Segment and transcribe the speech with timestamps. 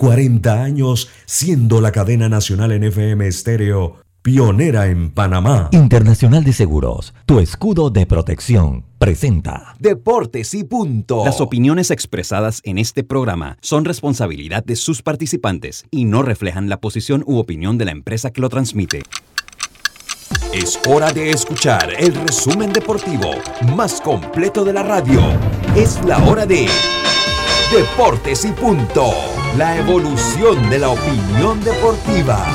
[0.00, 5.68] 40 años siendo la cadena nacional en FM estéreo, pionera en Panamá.
[5.72, 11.22] Internacional de Seguros, tu escudo de protección, presenta Deportes y punto.
[11.26, 16.80] Las opiniones expresadas en este programa son responsabilidad de sus participantes y no reflejan la
[16.80, 19.02] posición u opinión de la empresa que lo transmite.
[20.54, 23.32] Es hora de escuchar el resumen deportivo
[23.76, 25.20] más completo de la radio.
[25.76, 26.68] Es la hora de
[27.70, 29.39] Deportes y punto.
[29.56, 32.46] La evolución de la opinión deportiva.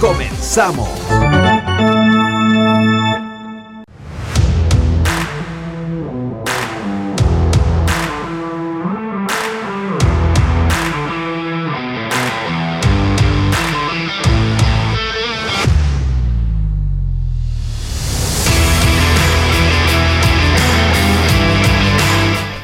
[0.00, 0.88] Comenzamos.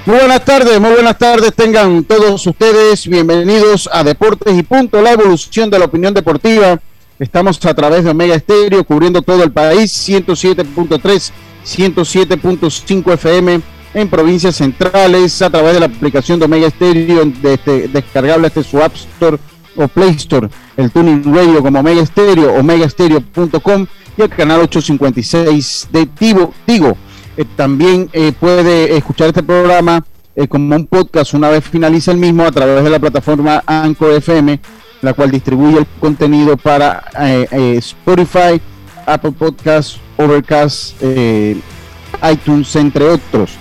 [0.08, 3.06] Muy buenas tardes, muy buenas tardes tengan todos ustedes.
[3.06, 6.80] Bienvenidos a Deportes y Punto, la evolución de la opinión deportiva.
[7.18, 11.30] Estamos a través de Omega Estéreo, cubriendo todo el país, 107.3,
[11.62, 13.60] 107.5 FM
[13.92, 18.64] en provincias centrales, a través de la aplicación de Omega Estéreo, de este, descargable este
[18.64, 19.36] su App Store
[19.76, 26.06] o Play Store, el Tuning Radio como Omega Estéreo, omegaestereo.com y el canal 856 de
[26.06, 26.54] Tigo.
[26.64, 26.96] Tigo
[27.44, 30.04] también eh, puede escuchar este programa
[30.36, 34.12] eh, como un podcast una vez finaliza el mismo a través de la plataforma Anchor
[34.12, 34.60] FM,
[35.02, 37.04] la cual distribuye el contenido para
[37.50, 38.60] Spotify,
[39.06, 43.52] Apple Podcasts, Overcast, iTunes, entre otros.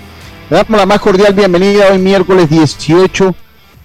[0.49, 3.35] Le damos la más cordial bienvenida hoy miércoles 18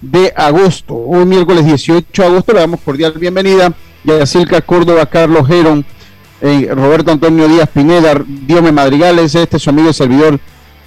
[0.01, 0.95] de agosto.
[0.95, 5.85] Hoy miércoles 18 de agosto le damos cordial bienvenida a Yacilca Córdoba, Carlos Gerón,
[6.41, 10.39] Roberto Antonio Díaz Pineda, Diome Madrigales, este es su amigo y servidor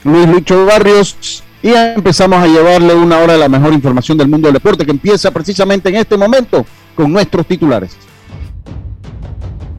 [0.04, 1.42] Luis Lucho Barrios.
[1.62, 4.90] Y empezamos a llevarle una hora de la mejor información del mundo del deporte que
[4.90, 7.96] empieza precisamente en este momento con nuestros titulares.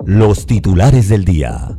[0.05, 1.77] Los titulares del día.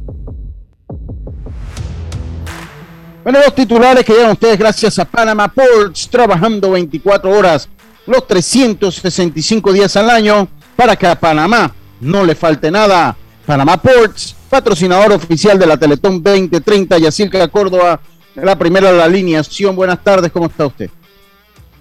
[3.23, 7.69] Bueno, los titulares que llegan ustedes gracias a Panama Ports, trabajando 24 horas,
[8.07, 11.71] los 365 días al año, para que a Panamá
[12.01, 13.17] no le falte nada.
[13.49, 17.99] Panamá Ports, patrocinador oficial de la Teletón 2030, Yacirca Córdoba,
[18.35, 19.75] la primera de la alineación.
[19.75, 20.91] Buenas tardes, ¿cómo está usted?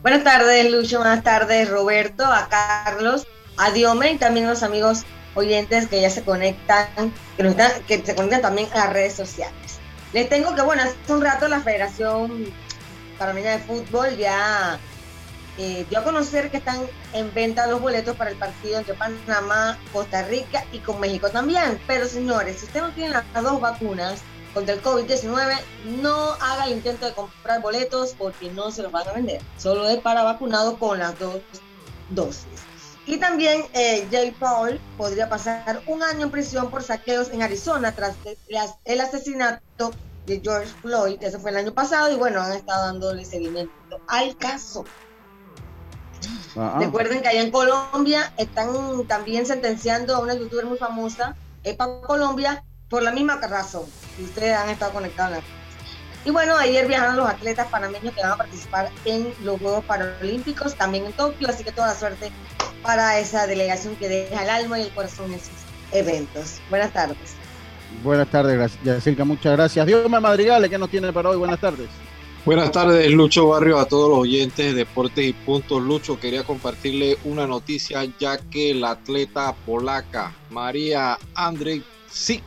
[0.02, 3.28] Buenas tardes, Lucho, buenas tardes, Roberto, a Carlos,
[3.58, 5.04] a Diome y también a los amigos
[5.36, 6.88] oyentes que ya se conectan,
[7.36, 9.80] que, se conectan también a las redes sociales.
[10.14, 12.46] Les tengo que, bueno, hace un rato la Federación
[13.20, 14.80] Panameña de Fútbol ya
[15.58, 16.80] eh, dio a conocer que están
[17.14, 21.80] en venta los boletos para el partido entre Panamá, Costa Rica y con México también.
[21.88, 24.22] Pero señores, si usted no tiene las dos vacunas
[24.54, 25.60] contra el COVID-19,
[26.02, 29.42] no haga el intento de comprar boletos porque no se los van a vender.
[29.58, 31.42] Solo es para vacunados con las dos
[32.10, 32.46] dosis.
[33.06, 37.94] Y también eh, Jay Paul podría pasar un año en prisión por saqueos en Arizona
[37.94, 38.16] tras
[38.84, 39.94] el asesinato
[40.26, 41.18] de George Floyd.
[41.22, 44.84] Eso fue el año pasado y bueno, han estado dándole seguimiento al caso.
[46.80, 48.70] Recuerden que allá en Colombia están
[49.08, 53.84] también sentenciando a una youtuber muy famosa, EPA Colombia, por la misma razón.
[54.18, 55.44] Y ustedes han estado conectados.
[56.26, 60.76] Y bueno, ayer viajaron los atletas panameños que van a participar en los Juegos Paralímpicos,
[60.76, 62.32] también en Tokio, así que toda la suerte
[62.82, 65.50] para esa delegación que deja el alma y el corazón en sus
[65.92, 66.60] eventos.
[66.70, 67.18] Buenas tardes.
[68.04, 69.86] Buenas tardes, Yacirca, muchas gracias.
[69.86, 71.38] Dios me madrigale, ¿qué nos tiene para hoy?
[71.38, 71.88] Buenas tardes.
[72.48, 75.84] Buenas tardes, Lucho Barrio, a todos los oyentes de Deportes y Puntos.
[75.84, 82.42] Lucho, quería compartirle una noticia ya que la atleta polaca María Andrzej sí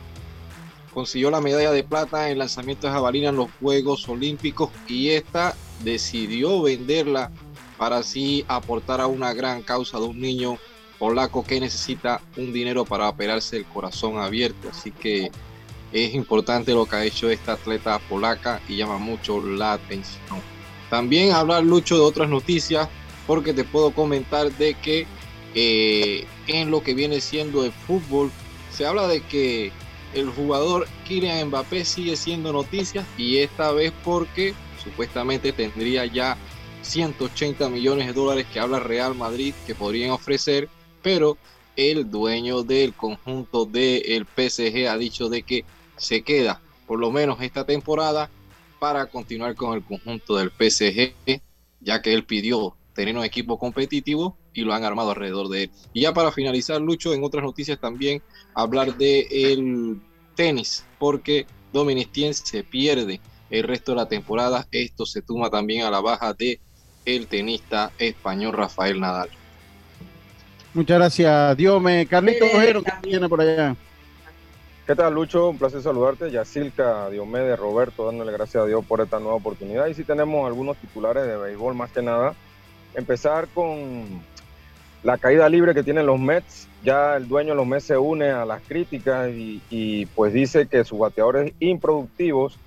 [0.91, 5.55] consiguió la medalla de plata en lanzamiento de jabalina en los Juegos Olímpicos y esta
[5.83, 7.29] decidió venderla
[7.77, 10.57] para así aportar a una gran causa de un niño
[10.97, 14.69] polaco que necesita un dinero para operarse el corazón abierto.
[14.71, 15.29] Así que
[15.91, 20.39] es importante lo que ha hecho esta atleta polaca y llama mucho la atención.
[20.89, 22.89] También hablar, Lucho, de otras noticias,
[23.27, 25.07] porque te puedo comentar de que
[25.53, 28.31] eh, en lo que viene siendo el fútbol,
[28.71, 29.71] se habla de que
[30.13, 34.53] el jugador Kylian Mbappé sigue siendo noticia y esta vez porque
[34.83, 36.37] supuestamente tendría ya
[36.81, 40.67] 180 millones de dólares que habla Real Madrid que podrían ofrecer,
[41.01, 41.37] pero
[41.75, 45.63] el dueño del conjunto del PSG ha dicho de que
[46.01, 48.29] se queda por lo menos esta temporada
[48.79, 51.13] para continuar con el conjunto del PSG,
[51.79, 55.71] ya que él pidió tener un equipo competitivo y lo han armado alrededor de él.
[55.93, 58.21] Y ya para finalizar, Lucho, en otras noticias también
[58.55, 60.01] hablar de el
[60.35, 64.67] tenis, porque Doministien se pierde el resto de la temporada.
[64.71, 66.59] Esto se toma también a la baja de
[67.05, 69.29] el tenista español Rafael Nadal.
[70.73, 72.05] Muchas gracias, Diome.
[72.07, 73.75] Carlito Ojero, ¿qué viene por allá?
[74.87, 75.49] ¿Qué tal, Lucho?
[75.49, 76.31] Un placer saludarte.
[76.31, 79.85] Yacilca, Diomedes, Roberto, dándole gracias a Dios por esta nueva oportunidad.
[79.87, 82.33] Y si tenemos algunos titulares de béisbol, más que nada.
[82.95, 84.21] Empezar con
[85.03, 86.67] la caída libre que tienen los Mets.
[86.83, 90.83] Ya el dueño de los Mets se une a las críticas y, pues dice que
[90.83, 92.57] sus bateadores improductivos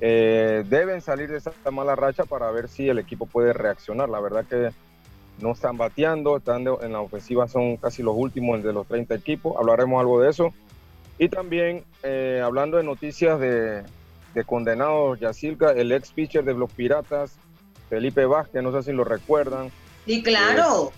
[0.00, 4.08] eh, deben salir de esa mala racha para ver si el equipo puede reaccionar.
[4.08, 4.70] La verdad que
[5.38, 9.54] no están bateando, están en la ofensiva, son casi los últimos de los 30 equipos.
[9.58, 10.54] Hablaremos algo de eso.
[11.18, 13.82] Y también eh, hablando de noticias de,
[14.34, 17.36] de condenados, Yacilca, el ex pitcher de los Piratas,
[17.88, 19.70] Felipe Vázquez, no sé si lo recuerdan.
[20.06, 20.92] Sí, claro.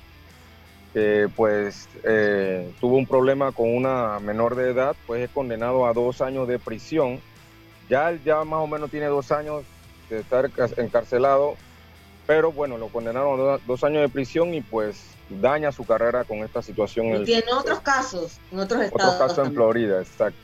[0.92, 5.92] Que pues eh, tuvo un problema con una menor de edad, pues es condenado a
[5.92, 7.20] dos años de prisión.
[7.88, 9.64] Ya él ya más o menos tiene dos años
[10.10, 11.56] de estar encarcelado
[12.30, 16.38] pero bueno, lo condenaron a dos años de prisión y pues daña su carrera con
[16.38, 17.22] esta situación.
[17.22, 19.14] Y tiene otros casos en otros estados.
[19.14, 20.38] Otros casos en Florida, exacto.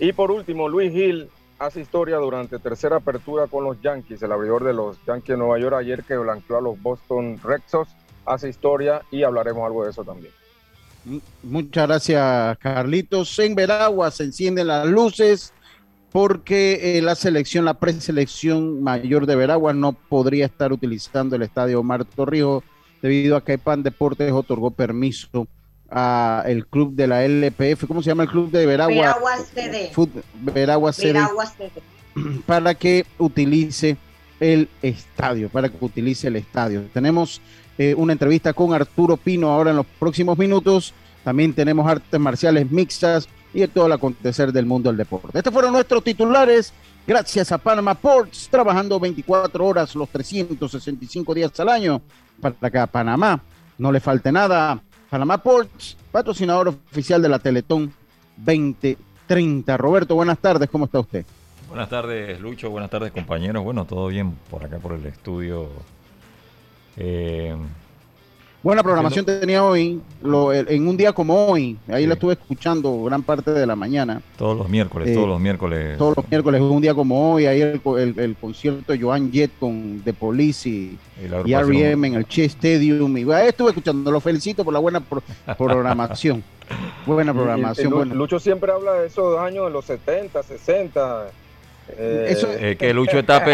[0.00, 1.30] Y por último, Luis Hill
[1.60, 5.60] hace historia durante tercera apertura con los Yankees, el abridor de los Yankees de Nueva
[5.60, 7.92] York ayer que blanqueó a los Boston Red Sox,
[8.26, 10.32] hace historia y hablaremos algo de eso también.
[11.44, 13.38] Muchas gracias, Carlitos.
[13.38, 15.53] En Veragua se encienden las luces
[16.14, 21.80] porque eh, la selección, la preselección mayor de Veragua no podría estar utilizando el estadio
[21.80, 22.62] Omar Torrijos
[23.02, 25.48] debido a que Pan Deportes otorgó permiso
[25.90, 28.94] a el club de la LPF, ¿cómo se llama el club de Veragua?
[28.94, 29.90] Veragua CD.
[30.54, 31.20] Veragua CD.
[32.46, 33.96] Para que utilice
[34.38, 36.84] el estadio, para que utilice el estadio.
[36.92, 37.40] Tenemos
[37.76, 40.94] eh, una entrevista con Arturo Pino ahora en los próximos minutos.
[41.24, 45.38] También tenemos artes marciales mixtas y todo el acontecer del mundo del deporte.
[45.38, 46.72] Estos fueron nuestros titulares.
[47.06, 52.02] Gracias a Panama Ports, trabajando 24 horas los 365 días al año
[52.40, 53.40] para que a Panamá
[53.78, 54.80] no le falte nada.
[55.08, 57.92] Panamá Ports, patrocinador oficial de la Teletón
[58.38, 59.76] 2030.
[59.76, 61.24] Roberto, buenas tardes, ¿cómo está usted?
[61.68, 63.62] Buenas tardes, Lucho, buenas tardes, compañeros.
[63.62, 65.68] Bueno, todo bien por acá, por el estudio.
[66.96, 67.56] Eh,
[68.64, 73.50] Buena programación tenía hoy, en un día como hoy, ahí la estuve escuchando gran parte
[73.50, 74.22] de la mañana.
[74.38, 75.98] Todos los miércoles, todos los miércoles.
[75.98, 80.14] Todos los miércoles, un día como hoy, ahí el, concierto de Joan Jett con The
[80.14, 80.98] Police y,
[81.44, 82.08] y, R.E.M.
[82.08, 83.14] en el Che Stadium.
[83.18, 85.02] Y ahí estuve escuchando, lo felicito por la buena
[85.58, 86.42] programación.
[87.06, 88.16] buena programación.
[88.16, 91.26] Lucho siempre habla de esos años de los 70, 60
[91.88, 93.44] eh, que Lucho está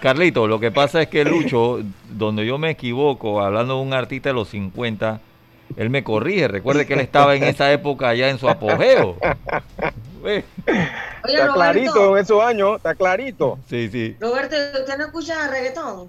[0.00, 4.30] Carlito, lo que pasa es que Lucho, donde yo me equivoco, hablando de un artista
[4.30, 5.20] de los 50,
[5.76, 6.48] él me corrige.
[6.48, 9.16] Recuerde que él estaba en esa época allá en su apogeo.
[10.24, 13.58] está clarito en esos años, está clarito.
[13.68, 14.16] Sí, sí.
[14.20, 16.08] Roberto, ¿usted no escucha reggaetón?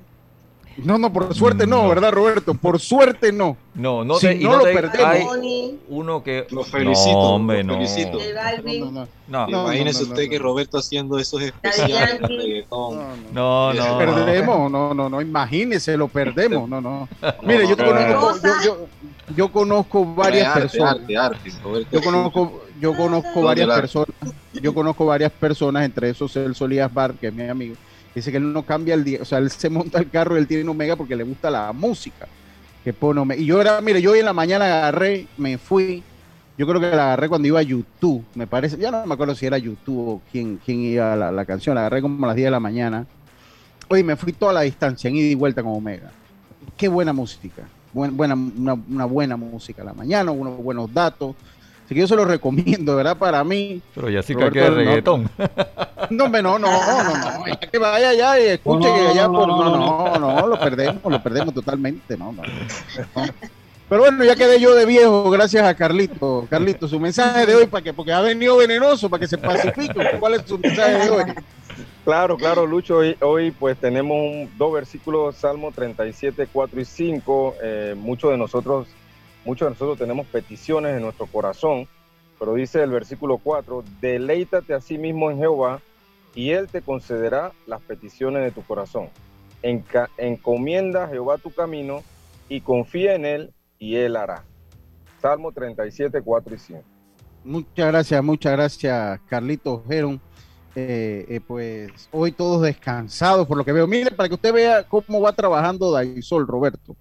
[0.77, 2.53] No, no, por suerte no, ¿verdad, Roberto?
[2.53, 3.57] Por suerte no.
[3.73, 5.37] No, no, si no, lo perdemos.
[5.89, 6.47] uno que.
[6.49, 7.11] Lo felicito.
[7.11, 7.73] No, hombre, no.
[7.73, 8.17] Felicito.
[9.27, 12.21] No, Imagínese usted que Roberto haciendo esos especiales.
[12.71, 13.97] no, no.
[13.97, 15.21] Perdemos, no, no, no.
[15.21, 16.67] Imagínese, lo perdemos.
[16.67, 17.07] No, no.
[17.43, 18.87] Mire, yo conozco, yo, yo,
[19.35, 20.97] yo conozco varias personas.
[21.91, 24.15] yo conozco, yo conozco varias personas.
[24.53, 27.75] Yo conozco varias personas, entre esos el Solías Bar, que es mi amigo
[28.13, 30.39] Dice que él no cambia el día, o sea, él se monta el carro y
[30.39, 32.27] él tiene un Omega porque le gusta la música
[32.83, 33.41] que pone Omega.
[33.41, 36.03] Y yo era, mire, yo hoy en la mañana agarré, me fui,
[36.57, 39.33] yo creo que la agarré cuando iba a YouTube, me parece, ya no me acuerdo
[39.35, 42.35] si era YouTube o quién, quién iba a la, canción, la agarré como a las
[42.35, 43.05] 10 de la mañana.
[43.87, 46.11] Hoy me fui toda la distancia, en ida y vuelta con Omega.
[46.75, 51.35] Qué buena música, buena, una, una buena música a la mañana, unos buenos datos,
[51.91, 53.17] Así que yo se lo recomiendo, ¿verdad?
[53.17, 53.81] Para mí.
[53.93, 55.29] Pero ya sí que hay reggaetón.
[56.09, 57.43] No, no, no, no, no, no.
[57.71, 59.47] Que vaya allá y escuche que allá por.
[59.47, 62.41] No, no, no, lo perdemos, lo perdemos totalmente, no, no.
[63.87, 66.47] Pero bueno, ya quedé yo de viejo, gracias a Carlito.
[66.49, 69.93] Carlito, su mensaje de hoy, para que, porque ha venido venenoso, para que se pacifique.
[70.19, 71.23] ¿Cuál es su mensaje de hoy?
[72.03, 72.97] Claro, claro, Lucho.
[72.97, 77.55] Hoy, hoy pues tenemos dos versículos, Salmo 37, 4 y 5.
[77.61, 78.87] Eh, muchos de nosotros
[79.45, 81.87] Muchos de nosotros tenemos peticiones en nuestro corazón,
[82.39, 85.81] pero dice el versículo 4, deleítate a sí mismo en Jehová
[86.35, 89.09] y Él te concederá las peticiones de tu corazón.
[90.17, 92.03] encomienda a Jehová tu camino
[92.49, 94.43] y confía en Él y Él hará.
[95.21, 96.83] Salmo 37, 4 y 5.
[97.43, 100.21] Muchas gracias, muchas gracias, Carlitos Geron.
[100.73, 103.87] Eh, eh, pues hoy todos descansados por lo que veo.
[103.87, 106.95] Mire, para que usted vea cómo va trabajando Daisol, Roberto.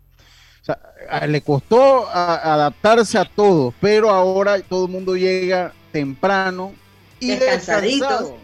[0.63, 0.79] O sea,
[1.27, 6.73] le costó adaptarse a todo, pero ahora todo el mundo llega temprano
[7.19, 8.39] y descansadito.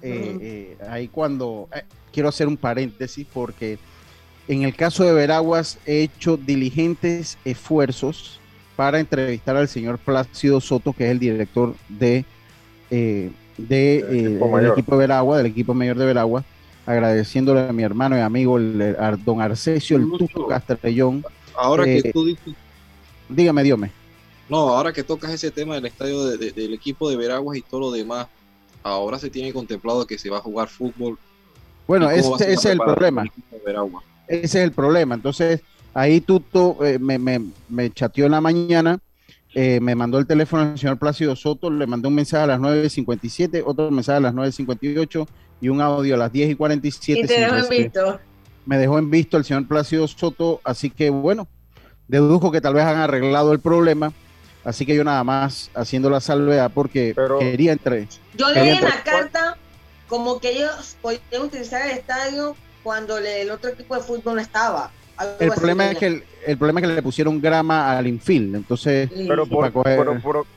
[0.01, 1.83] Eh, eh, ahí cuando eh,
[2.13, 3.81] quiero hacer un paréntesis porque
[4.47, 8.39] en el caso de Veraguas he hecho diligentes esfuerzos
[8.77, 12.25] para entrevistar al señor Plácido Soto, que es el director de,
[12.91, 13.33] de
[13.99, 16.45] equipo del equipo de Veragua, del equipo mayor de Veragua,
[16.89, 21.23] agradeciéndole a mi hermano y amigo, el, don Arcesio, el Tuto Castellón.
[21.55, 22.55] Ahora que tú dices.
[23.29, 23.93] Dígame, dígame.
[24.49, 27.91] No, ahora que tocas ese tema del estadio del equipo de Veraguas y todo lo
[27.91, 28.27] demás,
[28.83, 31.19] ahora se tiene contemplado que se va a jugar fútbol.
[31.87, 33.25] Bueno, ese, es el problema.
[34.27, 35.15] Ese es el problema.
[35.15, 35.61] Entonces,
[35.93, 37.19] ahí Tuto eh, me,
[37.69, 38.99] me, chateó en la mañana,
[39.55, 42.61] eh, me mandó el teléfono al señor Plácido Soto, le mandé un mensaje a las
[42.61, 45.27] 9.57, otro mensaje a las 9.58
[45.61, 47.21] y un audio a las 10 y 47.
[47.21, 48.21] Y te dejó en visto.
[48.67, 51.49] Me dejó en visto el señor Plácido Soto, así que bueno,
[52.07, 54.13] dedujo que tal vez han arreglado el problema
[54.69, 58.07] Así que yo nada más haciendo la salvedad porque quería entrar.
[58.35, 59.57] Yo leí en la carta
[60.09, 64.91] como que ellos podían utilizar el estadio cuando el otro equipo de fútbol no estaba.
[65.41, 69.11] El problema, es que el, problema es que le pusieron grama al infield, entonces...
[69.11, 69.73] Pero, por,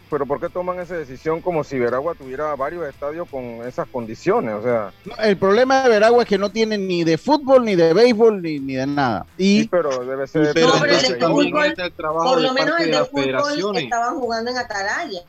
[0.10, 4.54] pero, ¿por qué toman esa decisión como si Veragua tuviera varios estadios con esas condiciones?
[4.54, 4.94] O sea...
[5.24, 8.60] el problema de Veragua es que no tiene ni de fútbol, ni de béisbol, ni,
[8.60, 9.26] ni de nada.
[9.38, 10.52] Y, pero debe ser...
[10.54, 15.22] Pero, el de fútbol, por lo menos el de, fútbol estaban jugando en Atalaya.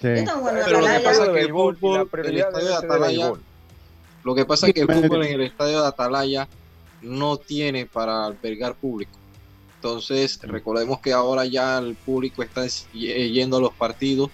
[0.00, 0.08] Sí.
[0.08, 0.98] Estaban jugando en Atalaya.
[4.24, 6.48] Lo que pasa es que el fútbol en el estadio de Atalaya
[7.02, 9.12] no tiene para albergar público.
[9.76, 14.30] Entonces, recordemos que ahora ya el público está eh, yendo a los partidos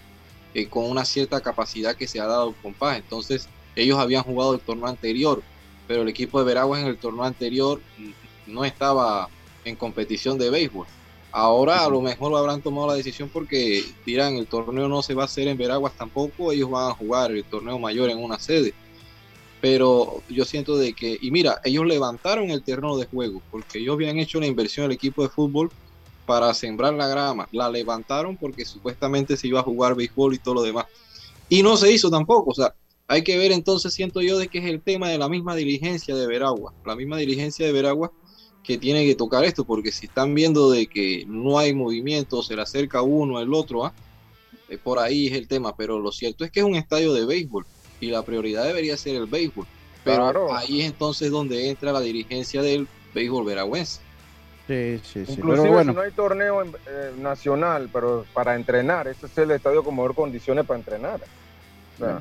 [0.54, 2.96] eh, con una cierta capacidad que se ha dado el compás.
[2.96, 5.42] Entonces, ellos habían jugado el torneo anterior,
[5.86, 7.80] pero el equipo de Veraguas en el torneo anterior
[8.46, 9.28] no estaba
[9.64, 10.86] en competición de béisbol.
[11.30, 15.14] Ahora a lo mejor lo habrán tomado la decisión porque dirán el torneo no se
[15.14, 18.38] va a hacer en Veraguas tampoco, ellos van a jugar el torneo mayor en una
[18.38, 18.72] sede
[19.64, 23.94] pero yo siento de que, y mira, ellos levantaron el terreno de juego, porque ellos
[23.94, 25.70] habían hecho una inversión en el equipo de fútbol
[26.26, 30.56] para sembrar la grama, la levantaron porque supuestamente se iba a jugar béisbol y todo
[30.56, 30.84] lo demás,
[31.48, 32.74] y no se hizo tampoco, o sea,
[33.08, 36.14] hay que ver entonces, siento yo, de que es el tema de la misma diligencia
[36.14, 38.12] de Veragua, la misma diligencia de Veragua
[38.62, 42.54] que tiene que tocar esto, porque si están viendo de que no hay movimiento, se
[42.54, 43.94] le acerca uno al otro, ¿ah?
[44.68, 47.24] Eh, por ahí es el tema, pero lo cierto es que es un estadio de
[47.24, 47.64] béisbol
[48.04, 49.66] y la prioridad debería ser el béisbol.
[50.04, 54.00] Pero ahí es entonces donde entra la dirigencia del béisbol veragüense.
[54.66, 55.32] Sí, sí, sí.
[55.32, 55.92] Inclusive bueno.
[55.92, 60.14] si no hay torneo eh, nacional, pero para entrenar, ese es el estadio con mejor
[60.14, 61.20] condiciones para entrenar.
[62.00, 62.14] Eh,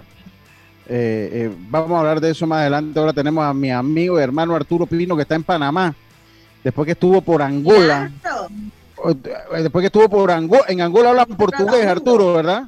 [0.87, 2.99] eh, vamos a hablar de eso más adelante.
[2.99, 5.95] Ahora tenemos a mi amigo y hermano Arturo Pino que está en Panamá,
[6.63, 8.11] después que estuvo por Angola.
[9.51, 12.63] Después que estuvo por Angola, en Angola hablan portugués, Arturo, ¿verdad?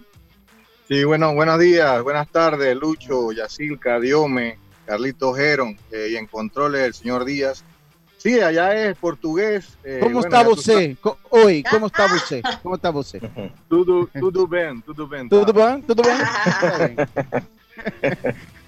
[0.88, 6.84] Sí, bueno, buenos días, buenas tardes, Lucho, Yacilca, Diome, Carlito Geron eh, y en controles
[6.84, 7.64] el señor Díaz.
[8.18, 9.80] Sí, allá es portugués.
[9.84, 10.96] Eh, ¿Cómo está usted?
[11.32, 12.44] Hoy, ¿cómo está usted?
[12.62, 13.20] ¿Cómo está usted?
[13.68, 15.28] Tudo, tudo bien, tudo bien.
[15.28, 15.82] ¿Tudo bien?
[15.82, 17.08] ¿Tudo bien?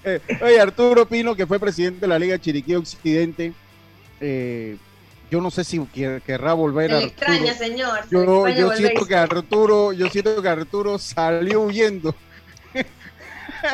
[0.04, 3.52] Eh, oye, Arturo Pino, que fue presidente de la Liga Chiriquí Occidente,
[5.30, 8.00] yo no sé si querrá volver a extraña, señor.
[8.10, 12.14] Yo, yo siento que Arturo, yo siento que Arturo salió huyendo.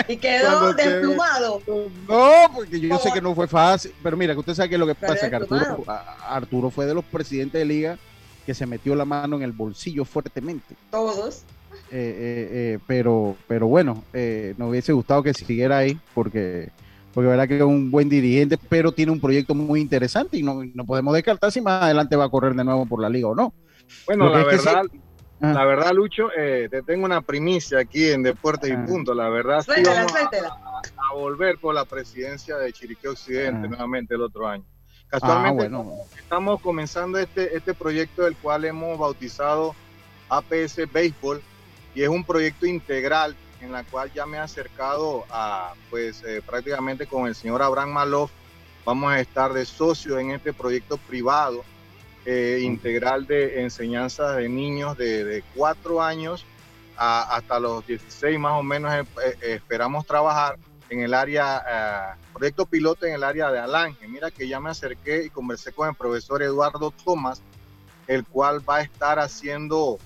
[0.09, 1.61] Y quedó desplumado.
[2.09, 3.93] No, porque yo sé que no fue fácil.
[4.03, 5.85] Pero mira, que usted sabe que lo que pasa, que Arturo,
[6.27, 7.99] Arturo fue de los presidentes de liga
[8.47, 10.75] que se metió la mano en el bolsillo fuertemente.
[10.91, 11.43] Todos.
[11.73, 14.05] Eh, eh, eh, pero, pero bueno,
[14.57, 16.71] nos hubiese gustado que siguiera ahí porque
[17.15, 20.63] porque verdad que es un buen dirigente, pero tiene un proyecto muy interesante y no,
[20.85, 23.55] podemos descartar si más adelante va a correr de nuevo por la liga o no.
[24.07, 24.83] Bueno, la verdad,
[25.41, 28.85] la verdad, Lucho, eh, te tengo una primicia aquí en Deportes y ah.
[28.85, 29.15] Punto.
[29.15, 33.69] La verdad, sí vamos a, volver por la presidencia de Chiriquí Occidente ah.
[33.69, 34.65] nuevamente el otro año.
[35.07, 35.85] Casualmente, ah,
[36.19, 39.77] estamos comenzando este, este proyecto del cual hemos bautizado
[40.29, 41.41] APS Béisbol
[41.95, 46.43] y es un proyecto integral en la cual ya me he acercado a, pues eh,
[46.45, 48.31] prácticamente con el señor Abraham Maloff,
[48.85, 51.65] vamos a estar de socio en este proyecto privado
[52.27, 56.45] eh, integral de enseñanza de niños de, de 4 años
[56.97, 59.05] hasta los 16 más o menos eh,
[59.43, 60.57] esperamos trabajar
[60.91, 64.07] en el área, proyecto piloto en el área de Alange.
[64.07, 67.43] Mira que ya me acerqué y conversé con el profesor Eduardo Tomás,
[68.07, 69.99] el cual va a estar haciendo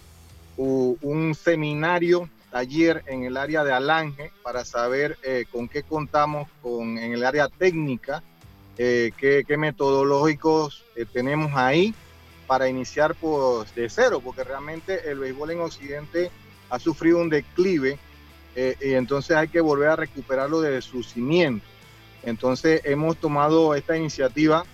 [0.56, 6.98] un seminario, taller en el área de Alange para saber eh, con qué contamos con,
[6.98, 8.22] en el área técnica,
[8.76, 11.94] eh, qué, qué, metodológicos eh, tenemos ahí
[12.46, 16.30] para iniciar pues, de cero, porque realmente el béisbol en Occidente
[16.70, 17.98] ha sufrido un declive
[18.56, 21.64] y entonces hay que volver a recuperarlo desde su cimiento.
[22.24, 24.64] Entonces hemos tomado esta iniciativa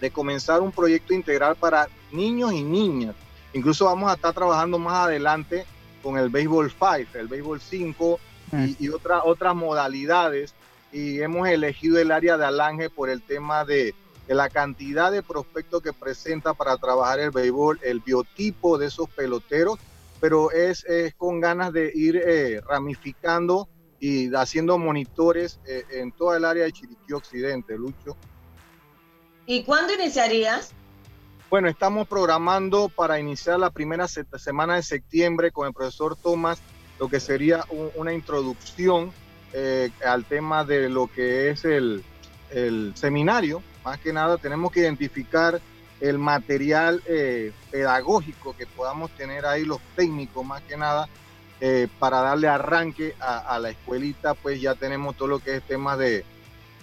[0.00, 3.16] de comenzar un proyecto integral para niños y niñas.
[3.52, 5.66] Incluso vamos a estar trabajando más adelante
[6.06, 8.20] con el béisbol 5, el béisbol 5
[8.52, 8.76] y, mm.
[8.78, 10.54] y otras modalidades.
[10.92, 13.92] Y hemos elegido el área de Alange por el tema de,
[14.28, 19.80] la cantidad de prospectos que presenta para trabajar el béisbol, el biotipo de esos peloteros,
[20.20, 20.86] pero es,
[21.16, 26.72] con ganas de ir eh, ramificando y haciendo monitores eh, en toda el área de
[26.72, 28.16] Chiriquí Occidente, Lucho.
[29.44, 30.72] ¿Y cuándo iniciarías?
[31.48, 36.58] Bueno, estamos programando para iniciar la primera semana de septiembre con el profesor Tomás
[36.98, 39.12] lo que sería una introducción
[39.52, 42.02] eh, al tema de lo que es el,
[42.94, 43.62] seminario.
[43.84, 45.60] Más que nada tenemos que identificar
[46.00, 51.08] el material eh, pedagógico que podamos tener ahí los técnicos, más que nada,
[51.60, 55.96] eh, para darle arranque a, la escuelita, pues ya tenemos todo lo que es tema
[55.96, 56.24] de,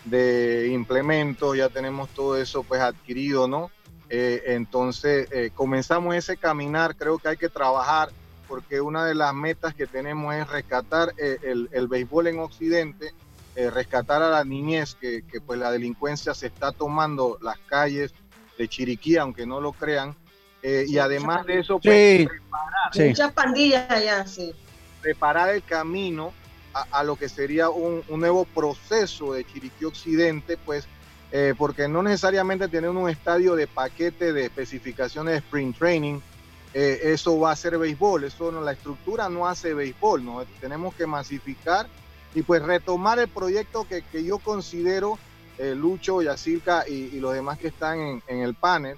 [0.06, 3.70] de implementos, ya tenemos todo eso pues adquirido, ¿no?
[4.16, 8.10] Eh, entonces eh, comenzamos ese caminar, creo que hay que trabajar
[8.48, 13.12] porque una de las metas que tenemos es rescatar eh, el, béisbol en Occidente,
[13.56, 18.14] rescatar a la niñez, que, pues la delincuencia se está tomando las calles
[18.56, 20.16] de Chiriquí, aunque no lo crean,
[20.62, 24.54] y además de eso, pues, preparar, muchas pandillas allá, sí.
[25.02, 26.34] preparar el camino
[26.74, 30.88] a, lo que sería un, un, nuevo proceso de Chiriquí Occidente, pues
[31.36, 36.20] eh, porque no necesariamente tener un estadio de paquete de especificaciones de sprint training,
[36.76, 40.24] eh, eso va a ser béisbol, eso no, la estructura no hace béisbol,
[40.62, 41.88] tenemos que masificar
[42.36, 45.18] y pues retomar el proyecto que, que yo considero,
[45.58, 48.96] eh, Lucho, Yacirca y, y, los demás que están en, en el panel,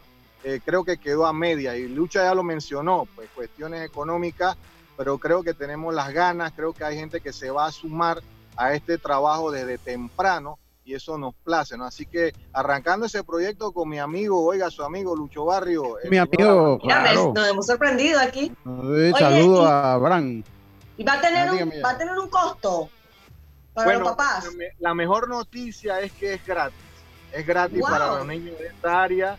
[0.66, 4.58] creo que quedó a media y Lucho ya lo mencionó, pues cuestiones económicas,
[4.98, 8.22] pero creo que tenemos las ganas, creo que hay gente que se va a sumar
[8.58, 11.86] a este trabajo desde temprano y eso nos place, ¿no?
[11.86, 15.98] Así que arrancando ese proyecto con mi amigo, oiga, su amigo Lucho Barrio.
[16.10, 17.34] Mi amigo, claro.
[17.36, 18.52] nos hemos sorprendido aquí.
[19.18, 20.44] saludo a Abraham.
[20.98, 22.90] Y va a tener, un, va a tener un costo
[23.74, 24.48] para los papás.
[24.80, 26.78] La mejor noticia es que es gratis.
[27.34, 29.38] Es gratis para los niños de esta área.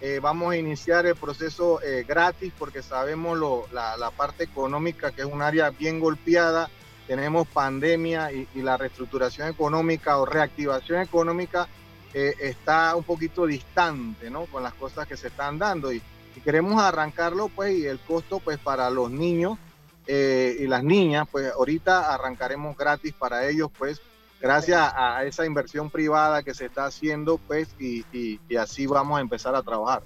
[0.00, 5.12] Eh, vamos a iniciar el proceso eh, gratis porque sabemos lo, la, la parte económica,
[5.12, 6.70] que es un área bien golpeada
[7.08, 11.66] tenemos pandemia y, la reestructuración económica o reactivación económica
[12.12, 14.44] eh, está un poquito distante, ¿no?
[14.44, 16.02] Con las cosas que se están dando y,
[16.44, 19.58] queremos arrancarlo, pues, y el costo, pues, para los niños
[20.06, 24.00] eh, y las niñas, pues, ahorita arrancaremos gratis para ellos, pues,
[24.40, 29.56] gracias a esa inversión privada que se está haciendo, pues, y, así vamos a empezar
[29.56, 30.02] a trabajar.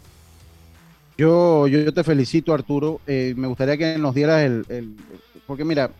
[1.19, 3.01] Yo, yo, te felicito, Arturo.
[3.07, 4.97] Eh, me gustaría que nos dieras el, el,
[5.47, 5.91] porque mira,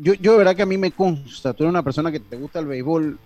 [0.00, 2.36] yo, yo de verdad que a mí me consta, tú eres una persona que te
[2.36, 3.18] gusta el béisbol,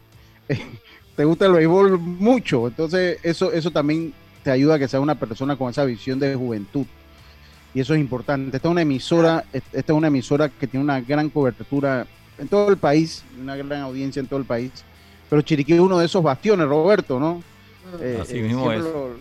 [1.17, 5.17] te gusta el béisbol mucho, entonces eso, eso también te ayuda a que sea una
[5.17, 6.87] persona con esa visión de juventud.
[7.75, 8.57] Y eso es importante.
[8.57, 12.07] Esta es una emisora, esta es una emisora que tiene una gran cobertura
[12.39, 14.71] en todo el país, una gran audiencia en todo el país.
[15.29, 17.43] Pero Chiriquí es uno de esos bastiones, Roberto, ¿no?
[18.01, 18.95] Eh, Así eh, mismo siempre es.
[18.95, 19.17] Lo,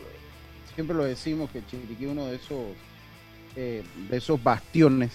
[0.74, 2.60] siempre lo decimos que Chiriquí es uno de esos,
[3.56, 5.12] eh, de esos bastiones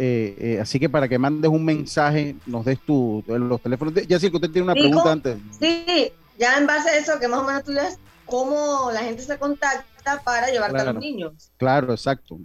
[0.00, 3.92] eh, eh, así que para que mandes un mensaje, nos des tu, los teléfonos.
[4.06, 5.38] Ya sí que usted tiene una pregunta antes.
[5.58, 9.22] Sí, ya en base a eso, que más o menos tú ves cómo la gente
[9.22, 11.50] se contacta para llevarte a los niños.
[11.56, 12.38] Claro, exacto.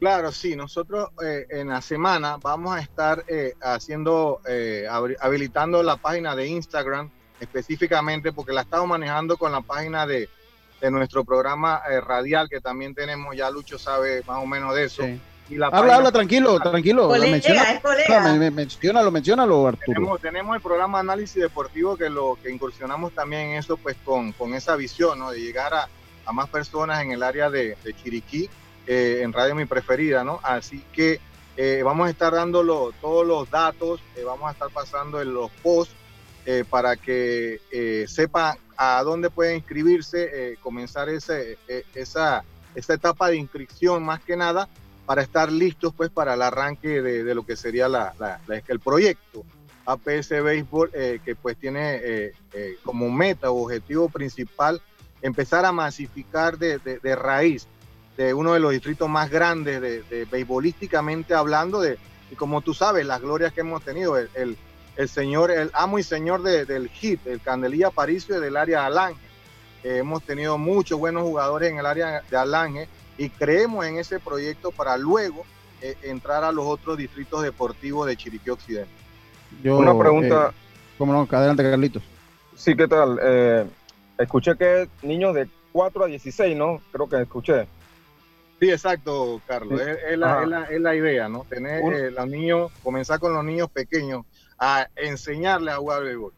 [0.00, 3.24] Claro, sí, nosotros eh, en la semana vamos a estar
[3.62, 4.40] haciendo,
[5.20, 10.28] habilitando la página de Instagram específicamente porque la estamos manejando con la página de,
[10.80, 15.04] de nuestro programa radial que también tenemos, ya Lucho sabe más o menos de eso
[15.72, 17.08] habla, habla, tranquilo, tranquilo.
[17.08, 17.80] menciona,
[18.50, 20.18] menciónalo, menciónalo, Arturo.
[20.18, 24.54] Tenemos, el programa Análisis Deportivo que lo que incursionamos también en eso, pues con, con
[24.54, 25.30] esa visión, ¿no?
[25.30, 25.88] De llegar a,
[26.26, 28.50] a más personas en el área de, de Chiriquí,
[28.86, 30.40] eh, en Radio Mi Preferida, ¿no?
[30.42, 31.20] Así que
[31.56, 35.50] eh, vamos a estar dando todos los datos, eh, vamos a estar pasando en los
[35.62, 35.94] posts
[36.70, 37.60] para que
[38.08, 41.58] sepan a dónde pueden inscribirse, comenzar ese,
[41.94, 42.42] esa,
[42.74, 44.66] esa etapa de inscripción más que nada
[45.08, 48.12] para estar listos pues para el arranque de, lo que sería la,
[48.68, 49.42] el proyecto.
[49.86, 54.82] APS Béisbol, eh, que pues tiene eh, eh, como meta o objetivo principal
[55.22, 56.78] empezar a masificar de,
[57.16, 57.66] raíz
[58.18, 61.96] de uno de los distritos más grandes de, beisbolísticamente hablando, de,
[62.30, 64.58] y como tú sabes, las glorias que hemos tenido, el,
[64.96, 69.20] el, señor, el amo y señor del HIT, el Candelilla Paricio del área de Alange.
[69.84, 74.70] hemos tenido muchos buenos jugadores en el área de Alange y creemos en ese proyecto
[74.70, 75.44] para luego
[76.02, 78.90] entrar a los otros distritos deportivos de Chiriquí Occidente.
[79.64, 80.48] Una pregunta.
[80.50, 80.54] Eh,
[80.96, 81.28] ¿Cómo no?
[81.30, 82.02] Adelante, Carlitos.
[82.54, 83.18] Sí, ¿qué tal?
[83.22, 83.66] Eh,
[84.18, 86.80] escuché que niños de 4 a 16, ¿no?
[86.92, 87.66] Creo que escuché.
[88.60, 89.80] Sí, exacto, Carlos.
[89.80, 91.46] Es, la, idea, ¿no?
[91.48, 94.24] Tener eh, los niños, comenzar con los niños pequeños
[94.58, 96.32] a enseñarles a jugar béisbol.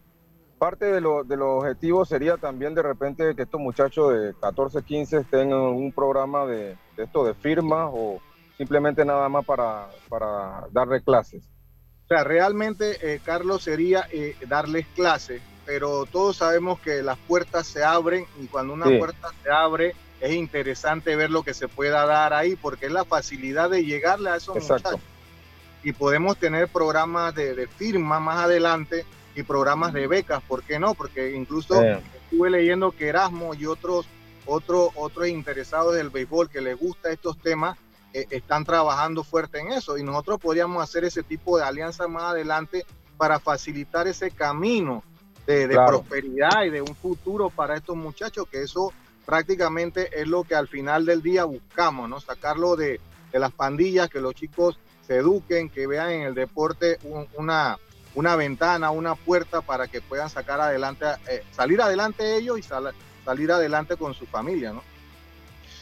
[0.60, 4.82] Parte de, lo, de los objetivos sería también de repente que estos muchachos de 14,
[4.82, 8.20] 15 tengan un programa de, esto de firmas o
[8.58, 11.42] simplemente nada más para, para darle clases.
[12.04, 17.66] O sea, realmente, eh, Carlos, sería eh, darles clases, pero todos sabemos que las puertas
[17.66, 22.04] se abren y cuando una puerta se abre es interesante ver lo que se pueda
[22.04, 25.00] dar ahí, porque es la facilidad de llegarle a esos muchachos.
[25.82, 30.94] Y podemos tener programas de, firma más adelante y programas de becas, ¿por qué no?
[30.94, 34.06] Porque incluso estuve leyendo que Erasmo y otros,
[34.46, 37.78] otros, otros interesados del béisbol que les gusta estos temas,
[38.12, 42.24] eh, están trabajando fuerte en eso y nosotros podríamos hacer ese tipo de alianza más
[42.24, 42.84] adelante
[43.16, 45.04] para facilitar ese camino
[45.46, 48.92] de, prosperidad y de un futuro para estos muchachos, que eso
[49.26, 52.20] prácticamente es lo que al final del día buscamos, ¿no?
[52.20, 53.00] Sacarlo de,
[53.32, 56.98] las pandillas, que los chicos se eduquen, que vean en el deporte
[57.34, 57.78] una,
[58.14, 63.52] una ventana, una puerta para que puedan sacar adelante, eh, salir adelante ellos y salir
[63.52, 64.82] adelante con su familia, ¿no?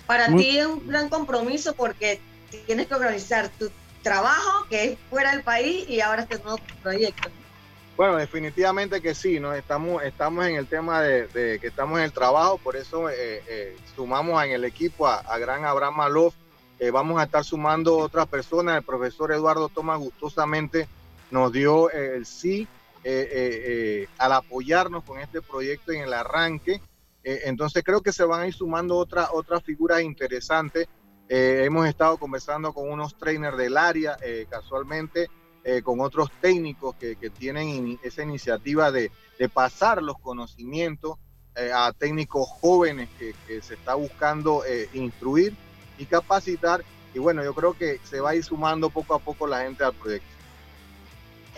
[0.06, 2.20] Para ti es un gran compromiso porque
[2.66, 3.70] tienes que organizar tu
[4.02, 7.28] trabajo, que es fuera del país, y ahora este nuevo proyecto.
[7.98, 9.52] Bueno, definitivamente que sí, ¿no?
[9.52, 13.76] Estamos, estamos en el tema de, que estamos en el trabajo, por eso eh, eh,
[13.96, 16.32] sumamos en el equipo a, Gran Abraham Malof.
[16.78, 18.76] Eh, vamos a estar sumando otras personas.
[18.76, 20.86] El profesor Eduardo Tomás gustosamente
[21.30, 22.66] nos dio el sí
[24.18, 26.80] al apoyarnos con este proyecto en el arranque.
[27.24, 30.88] Eh, entonces creo que se van a ir sumando otras otras figuras interesantes.
[31.28, 35.28] Eh, hemos estado conversando con unos trainers del área, eh, casualmente,
[35.84, 39.10] con otros técnicos que, tienen esa iniciativa de,
[39.52, 41.18] pasar los conocimientos
[41.74, 44.62] a técnicos jóvenes que, se está buscando
[44.94, 45.54] instruir
[45.98, 46.82] y capacitar.
[47.12, 49.84] Y bueno, yo creo que se va a ir sumando poco a poco la gente
[49.84, 50.37] al proyecto.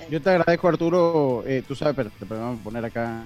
[0.09, 1.45] Yo te agradezco, Arturo.
[1.67, 3.25] tú sabes, pero te podemos poner acá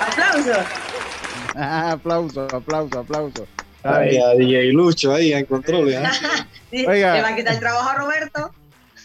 [0.00, 0.66] Aplausos.
[1.54, 3.46] Ah, aplauso, aplauso, aplauso.
[3.82, 5.90] Ay, a DJ Lucho ahí en control.
[5.90, 6.02] ¿eh?
[6.86, 7.14] Oiga.
[7.14, 8.50] Le va a quitar el trabajo a Roberto.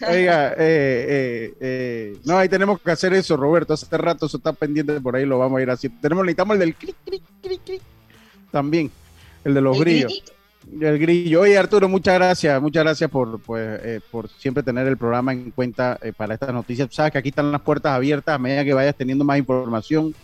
[0.07, 3.73] Oiga, eh, eh, eh, no, ahí tenemos que hacer eso, Roberto.
[3.73, 5.89] Hace rato eso está pendiente por ahí, lo vamos a ir así.
[5.89, 7.81] Tenemos, necesitamos el del clic, clic, clic, clic.
[8.51, 8.91] También,
[9.43, 10.23] el de los grillos.
[10.79, 11.41] El grillo.
[11.41, 12.61] Oye, Arturo, muchas gracias.
[12.61, 16.53] Muchas gracias por, pues, eh, por siempre tener el programa en cuenta eh, para estas
[16.53, 16.87] noticias.
[16.91, 20.15] sabes que aquí están las puertas abiertas a medida que vayas teniendo más información.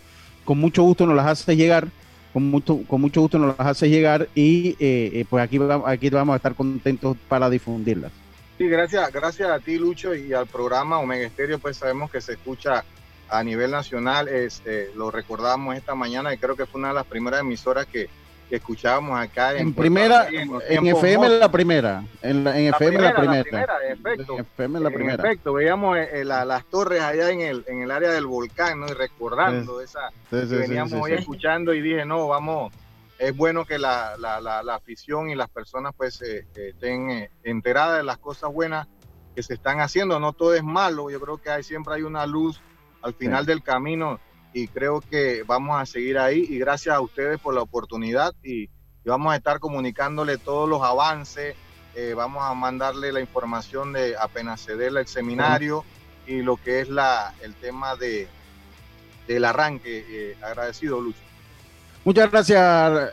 [0.46, 1.88] Con mucho gusto nos las haces llegar.
[2.32, 6.34] Con mucho, con mucho gusto nos las haces llegar y eh, pues aquí, aquí vamos
[6.34, 8.12] a estar contentos para difundirlas.
[8.58, 12.34] Sí, gracias, gracias a ti, Lucho, y al programa Omega Estéreo, pues sabemos que se
[12.34, 12.84] escucha
[13.30, 14.28] a nivel nacional.
[14.28, 18.08] Este, lo recordamos esta mañana y creo que fue una de las primeras emisoras que,
[18.50, 24.80] que escuchábamos acá en, primera en, FM la primera en, FM la primera, en FM
[24.80, 25.24] la primera.
[25.24, 28.88] efecto veíamos eh, eh, las torres allá en el en el área del volcán ¿no?
[28.88, 32.72] y recordando esa que veníamos hoy escuchando y dije no vamos
[33.20, 38.04] es bueno que la, la, la, afición y las personas pues eh, estén enteradas de
[38.04, 38.88] las cosas buenas
[39.36, 40.20] que se están haciendo.
[40.20, 42.62] No todo es malo yo creo que hay siempre hay una luz
[43.02, 44.20] al final del camino
[44.58, 48.70] y creo que vamos a seguir ahí y gracias a ustedes por la oportunidad y,
[49.06, 51.56] vamos a estar comunicándole todos los avances,
[51.96, 55.86] eh, vamos a mandarle la información de apenas se dé el seminario
[56.26, 58.28] y lo que es la, el tema de,
[59.26, 60.04] del arranque.
[60.10, 61.20] Eh, agradecido, Lucho.
[62.04, 62.60] Muchas gracias,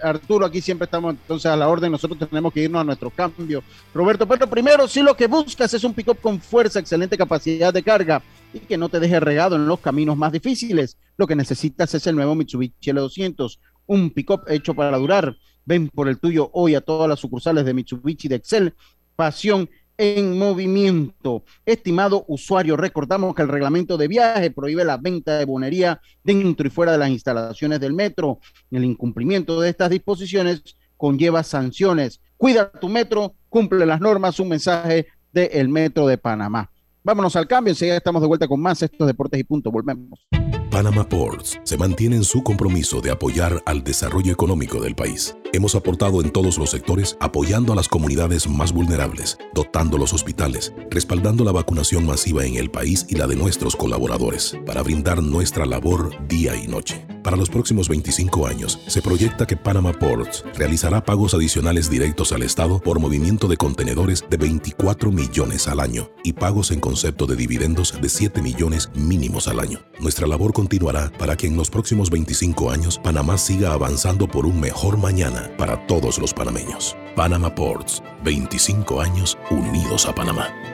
[0.03, 0.47] Arturo.
[0.47, 1.93] Aquí siempre estamos entonces a la orden.
[1.93, 3.63] Nosotros tenemos que irnos a nuestro cambio.
[3.95, 7.85] Roberto, pero primero, si lo que buscas es un pick-up con fuerza, excelente capacidad de
[7.85, 8.21] carga
[8.55, 12.07] y que no te deje regado en los caminos más difíciles, lo que necesitas es
[12.07, 15.37] el nuevo Mitsubishi L200, un pick-up hecho para durar.
[15.67, 18.75] Ven por el tuyo hoy a todas las sucursales de Mitsubishi de Excel.
[19.17, 21.45] Pasión en movimiento.
[21.67, 26.71] Estimado usuario, recordamos que el reglamento de viaje prohíbe la venta de bonería dentro y
[26.71, 28.39] fuera de las instalaciones del metro.
[28.71, 30.63] El incumplimiento de estas disposiciones
[30.97, 32.21] conlleva sanciones.
[32.37, 34.39] Cuida tu metro, cumple las normas.
[34.41, 36.71] Un mensaje del Metro de Panamá.
[37.07, 39.71] Vámonos al cambio, enseguida estamos de vuelta con más estos deportes y punto.
[39.71, 40.27] Volvemos.
[40.71, 45.37] Panama Ports se mantiene en su compromiso de apoyar al desarrollo económico del país.
[45.53, 50.73] Hemos aportado en todos los sectores apoyando a las comunidades más vulnerables, dotando los hospitales,
[50.91, 55.67] respaldando la vacunación masiva en el país y la de nuestros colaboradores, para brindar nuestra
[55.67, 57.07] labor día y noche.
[57.23, 62.43] Para los próximos 25 años, se proyecta que Panama Ports realizará pagos adicionales directos al
[62.43, 67.35] Estado por movimiento de contenedores de 24 millones al año y pagos en concepto de
[67.35, 69.81] dividendos de 7 millones mínimos al año.
[69.99, 74.61] Nuestra labor continuará para que en los próximos 25 años Panamá siga avanzando por un
[74.61, 76.97] mejor mañana para todos los panameños.
[77.17, 80.74] Panama Ports, 25 años unidos a Panamá.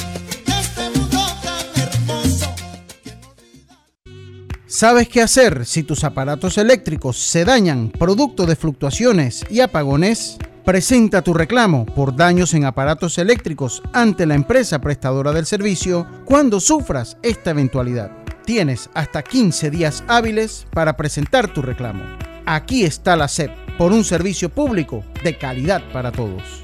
[4.71, 10.37] ¿Sabes qué hacer si tus aparatos eléctricos se dañan producto de fluctuaciones y apagones?
[10.63, 16.61] Presenta tu reclamo por daños en aparatos eléctricos ante la empresa prestadora del servicio cuando
[16.61, 18.11] sufras esta eventualidad.
[18.45, 22.05] Tienes hasta 15 días hábiles para presentar tu reclamo.
[22.45, 26.61] Aquí está la SEP por un servicio público de calidad para todos.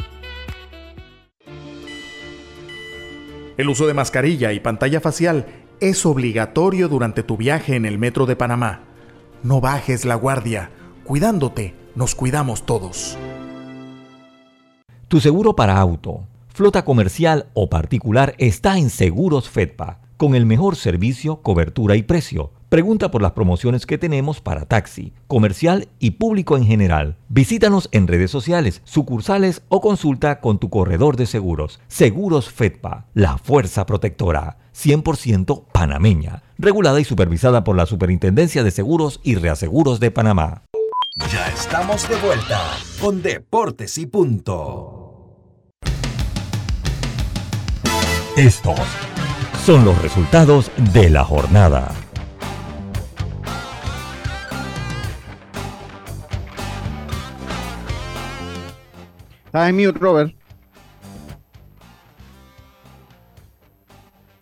[3.57, 8.25] El uso de mascarilla y pantalla facial es obligatorio durante tu viaje en el metro
[8.25, 8.81] de Panamá.
[9.43, 10.71] No bajes la guardia.
[11.03, 13.17] Cuidándote, nos cuidamos todos.
[15.07, 20.75] Tu seguro para auto, flota comercial o particular está en Seguros Fedpa, con el mejor
[20.75, 22.51] servicio, cobertura y precio.
[22.69, 27.15] Pregunta por las promociones que tenemos para taxi, comercial y público en general.
[27.29, 31.79] Visítanos en redes sociales, sucursales o consulta con tu corredor de seguros.
[31.87, 34.57] Seguros Fedpa, la fuerza protectora.
[34.75, 40.63] 100% panameña, regulada y supervisada por la Superintendencia de Seguros y Reaseguros de Panamá.
[41.31, 42.61] Ya estamos de vuelta
[42.99, 45.41] con Deportes y Punto.
[48.35, 48.77] Estos
[49.65, 51.95] son los resultados de la jornada.
[59.57, 60.35] Estás en mute, Robert.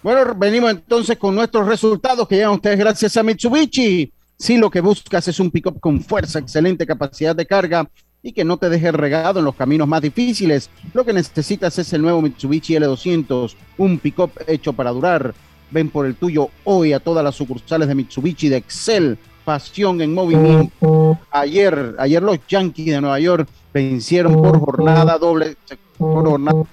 [0.03, 4.11] Bueno, venimos entonces con nuestros resultados que llegan ustedes gracias a Mitsubishi.
[4.37, 7.89] Si lo que buscas es un pickup con fuerza, excelente capacidad de carga
[8.21, 10.69] y que no te deje regado en los caminos más difíciles.
[10.93, 15.33] Lo que necesitas es el nuevo Mitsubishi L200, un pick-up hecho para durar.
[15.71, 19.17] Ven por el tuyo hoy a todas las sucursales de Mitsubishi de Excel.
[19.45, 21.17] Pasión en movimiento.
[21.31, 25.57] Ayer, ayer los Yankees de Nueva York vencieron por jornada doble,
[25.97, 26.63] por jornada,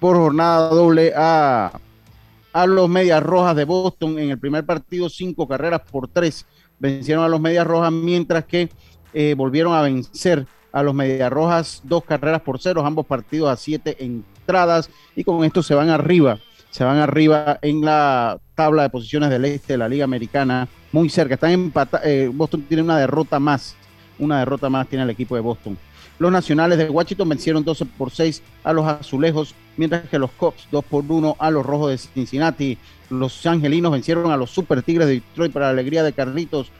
[0.00, 1.78] por jornada doble a,
[2.50, 6.46] a los Medias Rojas de Boston en el primer partido, cinco carreras por tres.
[6.78, 8.70] Vencieron a los Medias Rojas, mientras que
[9.12, 13.56] eh, volvieron a vencer a los Medias Rojas dos carreras por cero, ambos partidos a
[13.56, 16.38] siete entradas, y con esto se van arriba,
[16.70, 21.10] se van arriba en la tabla de posiciones del este de la Liga Americana, muy
[21.10, 21.34] cerca.
[21.34, 23.76] Están empatados, eh, Boston tiene una derrota más,
[24.18, 25.78] una derrota más tiene el equipo de Boston.
[26.18, 30.66] Los nacionales de Washington vencieron 12 por 6 a los azulejos, mientras que los Cops
[30.72, 32.76] 2 por 1 a los rojos de Cincinnati.
[33.08, 36.72] Los angelinos vencieron a los Super Tigres de Detroit para la alegría de Carlitos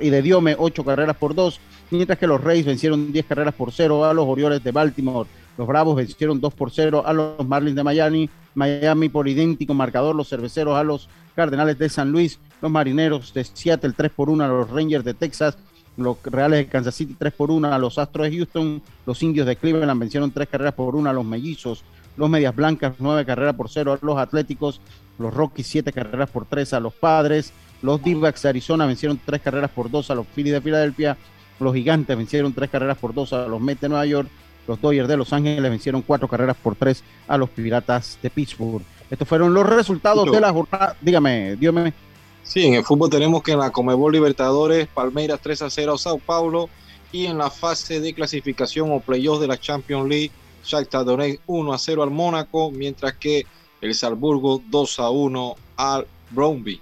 [0.00, 3.72] y de Diome 8 carreras por 2, mientras que los Reyes vencieron 10 carreras por
[3.72, 5.28] 0 a los Orioles de Baltimore.
[5.58, 10.14] Los Bravos vencieron 2 por 0 a los Marlins de Miami, Miami por idéntico marcador,
[10.14, 14.44] los Cerveceros a los Cardenales de San Luis, los Marineros de Seattle 3 por 1
[14.44, 15.58] a los Rangers de Texas,
[16.00, 19.46] los Reales de Kansas City 3 por 1 a los Astros de Houston, los Indios
[19.46, 21.84] de Cleveland vencieron 3 carreras por 1 a los Mellizos,
[22.16, 24.80] los Medias Blancas 9 carreras por 0 a los Atléticos,
[25.18, 29.40] los Rockies 7 carreras por 3 a los Padres, los d de Arizona vencieron 3
[29.40, 31.16] carreras por 2 a los Phillies de Filadelfia,
[31.60, 34.28] los Gigantes vencieron 3 carreras por 2 a los Mets de Nueva York,
[34.66, 38.82] los Dodgers de Los Ángeles vencieron 4 carreras por 3 a los Piratas de Pittsburgh.
[39.10, 40.96] Estos fueron los resultados de la jornada.
[41.00, 41.92] Dígame, dígame.
[42.42, 45.98] Sí, en el fútbol tenemos que en la Comebol Libertadores, Palmeiras 3 a 0 a
[45.98, 46.68] Sao Paulo
[47.12, 50.30] y en la fase de clasificación o playoff de la Champions League,
[50.64, 53.46] Shakhtar Donetsk 1 a 0 al Mónaco, mientras que
[53.80, 56.80] el Salzburgo 2 a 1 al Bromby.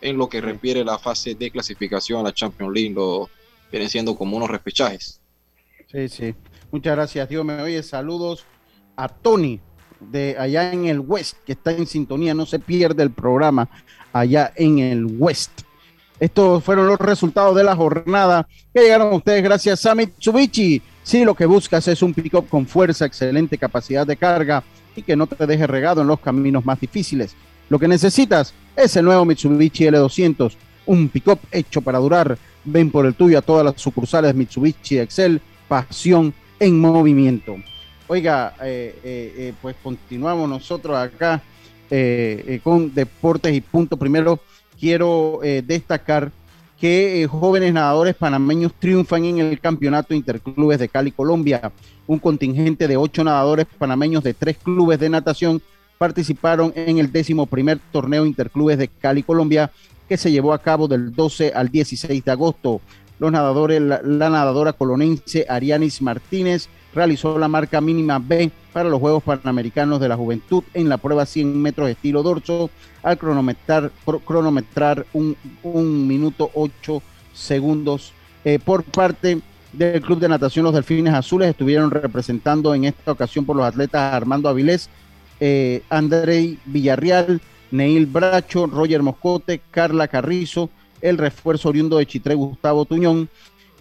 [0.00, 3.28] En lo que refiere la fase de clasificación a la Champions League, lo
[3.70, 5.20] vienen siendo como unos repechajes.
[5.90, 6.34] Sí, sí.
[6.70, 7.82] Muchas gracias, Dios me oye.
[7.82, 8.44] Saludos
[8.96, 9.60] a Tony
[10.00, 13.68] de allá en el West, que está en sintonía, no se pierde el programa
[14.18, 15.62] allá en el West.
[16.18, 20.80] Estos fueron los resultados de la jornada que llegaron ustedes gracias a Mitsubishi.
[21.02, 24.64] Si lo que buscas es un pick-up con fuerza, excelente capacidad de carga
[24.96, 27.36] y que no te deje regado en los caminos más difíciles.
[27.68, 30.52] Lo que necesitas es el nuevo Mitsubishi L200,
[30.86, 32.38] un pick-up hecho para durar.
[32.64, 37.56] Ven por el tuyo a todas las sucursales Mitsubishi Excel, pasión en movimiento.
[38.08, 41.42] Oiga, eh, eh, eh, pues continuamos nosotros acá
[42.62, 43.96] con deportes y punto.
[43.96, 44.40] Primero
[44.78, 46.30] quiero destacar
[46.80, 51.72] que jóvenes nadadores panameños triunfan en el campeonato interclubes de Cali, Colombia.
[52.06, 55.62] Un contingente de ocho nadadores panameños de tres clubes de natación
[55.98, 59.70] participaron en el décimo primer torneo interclubes de Cali, Colombia,
[60.08, 62.80] que se llevó a cabo del 12 al 16 de agosto.
[63.18, 69.22] Los nadadores, la, nadadora colonense Arianis Martínez realizó la marca mínima B para los Juegos
[69.22, 72.68] Panamericanos de la Juventud en la prueba 100 metros estilo dorso
[73.02, 73.90] al cronometrar,
[74.26, 75.34] cronometrar un,
[76.06, 78.12] minuto 8 segundos.
[78.44, 79.40] Eh, por parte
[79.72, 84.12] del Club de Natación Los Delfines Azules estuvieron representando en esta ocasión por los atletas
[84.12, 84.90] Armando Avilés,
[85.40, 90.68] eh, Andrei Villarreal, Neil Bracho, Roger Moscote, Carla Carrizo,
[91.00, 93.30] el refuerzo oriundo de Chitré Gustavo Tuñón,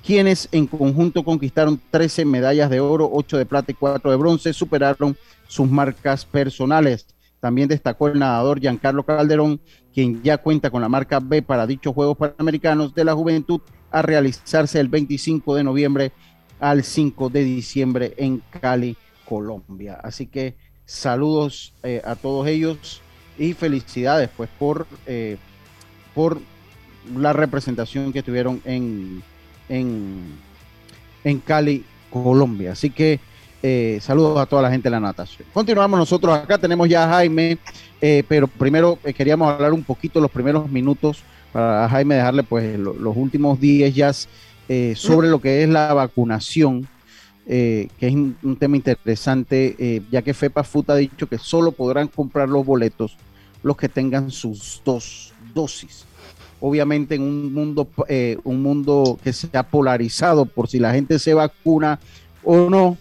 [0.05, 4.53] quienes en conjunto conquistaron 13 medallas de oro, 8 de plata y 4 de bronce,
[4.53, 7.07] superaron sus marcas personales.
[7.39, 9.59] También destacó el nadador Giancarlo Calderón,
[9.93, 14.03] quien ya cuenta con la marca B para dichos Juegos Panamericanos de la Juventud a
[14.03, 16.11] realizarse el 25 de noviembre
[16.59, 18.95] al 5 de diciembre en Cali,
[19.27, 19.99] Colombia.
[20.03, 23.01] Así que saludos eh, a todos ellos
[23.39, 25.37] y felicidades pues por, eh,
[26.13, 26.39] por
[27.17, 29.23] la representación que tuvieron en,
[29.69, 30.35] en,
[31.23, 32.71] en Cali, Colombia.
[32.71, 33.19] Así que
[33.67, 35.47] eh, saludos a toda la gente de la natación.
[35.51, 37.57] Continuamos nosotros acá, tenemos ya a Jaime,
[37.99, 42.77] eh, pero primero eh, queríamos hablar un poquito los primeros minutos para Jaime dejarle pues
[42.77, 44.27] los últimos días
[44.95, 46.87] sobre lo que es la vacunación.
[47.47, 52.49] que es un, tema interesante, ya que FEPA FUT ha dicho que solo podrán comprar
[52.49, 53.17] los boletos
[53.63, 56.05] los que tengan sus dos dosis
[56.67, 61.19] obviamente en un mundo, eh, un mundo que se ha polarizado por si la gente
[61.19, 61.99] se vacuna
[62.43, 62.97] o no,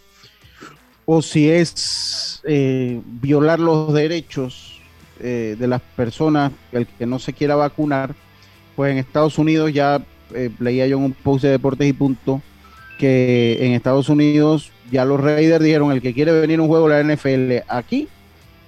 [1.06, 4.82] o si es eh, violar los derechos
[5.18, 8.14] eh, de las personas, el que no se quiera vacunar,
[8.76, 10.02] pues en Estados Unidos ya
[10.58, 12.42] leía yo en un post de Deportes y Punto
[12.98, 16.88] que en Estados Unidos ya los Raiders dijeron el que quiere venir a un juego
[16.88, 18.08] de la NFL aquí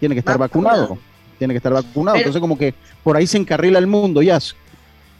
[0.01, 0.97] tiene que estar vacunado.
[1.38, 2.16] Tiene que estar vacunado.
[2.16, 2.72] Entonces como que
[3.03, 4.38] por ahí se encarrila el mundo, ya.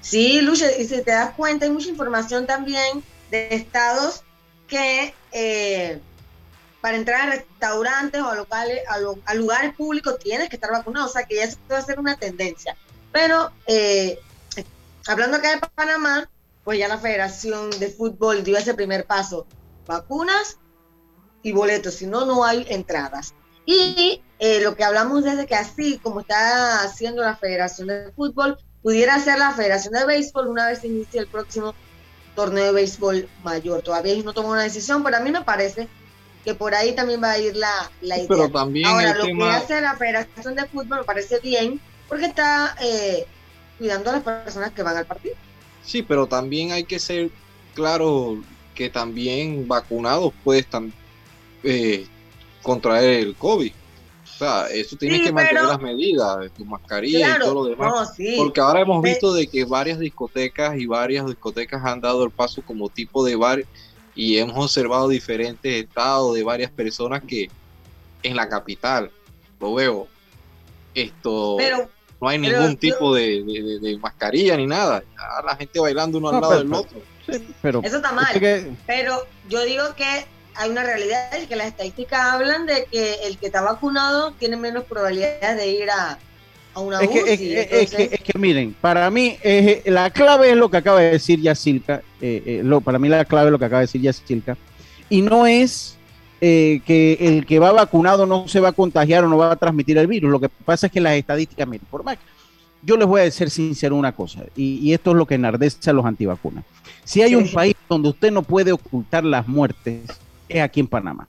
[0.09, 4.23] Sí, Lucha, y si te das cuenta, hay mucha información también de estados
[4.69, 6.01] que eh,
[6.81, 11.09] para entrar a restaurantes o a locales, a, lugares públicos tienes que estar vacunado, o
[11.09, 12.77] sea que ya eso va a ser una tendencia.
[13.11, 14.21] Pero eh,
[15.09, 16.31] hablando acá de Panamá,
[16.63, 19.49] pues ya la Federación de Fútbol dio ese primer paso,
[19.89, 20.59] vacunas
[21.43, 23.35] y boletos, si no, no hay entradas.
[23.65, 28.57] Y eh, lo que hablamos desde que así como está haciendo la Federación de Fútbol,
[28.87, 31.75] pudiera ser la Federación de Béisbol una vez inicie el próximo
[32.37, 33.83] torneo de béisbol mayor.
[33.83, 35.89] Todavía no tomó una decisión, pero a mí me parece
[36.45, 38.29] que por ahí también va a ir la, la idea.
[38.29, 42.77] Pero también Ahora, lo que hace la Federación de Fútbol me parece bien, porque está
[42.81, 43.27] eh,
[43.77, 45.35] cuidando a las personas que van al partido.
[45.83, 47.31] Sí, pero también hay que ser
[47.75, 48.41] claro
[48.77, 50.65] que también vacunados puedes
[51.65, 52.07] eh,
[52.63, 53.73] contraer el COVID.
[54.37, 58.13] O sea, eso tienes que mantener las medidas de tu mascarilla y todo lo demás.
[58.37, 62.61] Porque ahora hemos visto de que varias discotecas y varias discotecas han dado el paso
[62.61, 63.65] como tipo de bar
[64.15, 67.49] y hemos observado diferentes estados de varias personas que
[68.23, 69.11] en la capital,
[69.59, 70.07] lo veo,
[70.95, 71.57] esto
[72.21, 75.03] no hay ningún tipo de, mascarilla ni nada.
[75.47, 77.01] la gente bailando uno al lado del otro.
[77.63, 78.39] pero, Eso está mal.
[78.87, 80.27] Pero yo digo que
[80.59, 84.57] hay una realidad y que las estadísticas hablan de que el que está vacunado tiene
[84.57, 86.19] menos probabilidades de ir a,
[86.75, 89.39] a una es que, es, que, miren, para mí
[89.85, 93.25] la clave es lo que acaba de decir Yacilca, eh, eh, lo, para mí la
[93.25, 94.57] clave es lo que acaba de decir Yacilca,
[95.09, 95.97] y no es
[96.41, 99.57] eh, que el que va vacunado no se va a contagiar o no va a
[99.57, 102.19] transmitir el virus, lo que pasa es que las estadísticas, miren, por más
[102.83, 105.91] yo les voy a decir sincero una cosa, y, y esto es lo que enardece
[105.91, 106.65] a los antivacunas.
[107.05, 110.03] Si hay un país donde usted no puede ocultar las muertes,
[110.49, 111.29] es aquí en Panamá.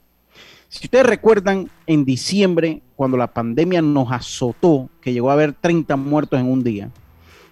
[0.68, 5.96] Si ustedes recuerdan, en diciembre, cuando la pandemia nos azotó, que llegó a haber 30
[5.96, 6.90] muertos en un día,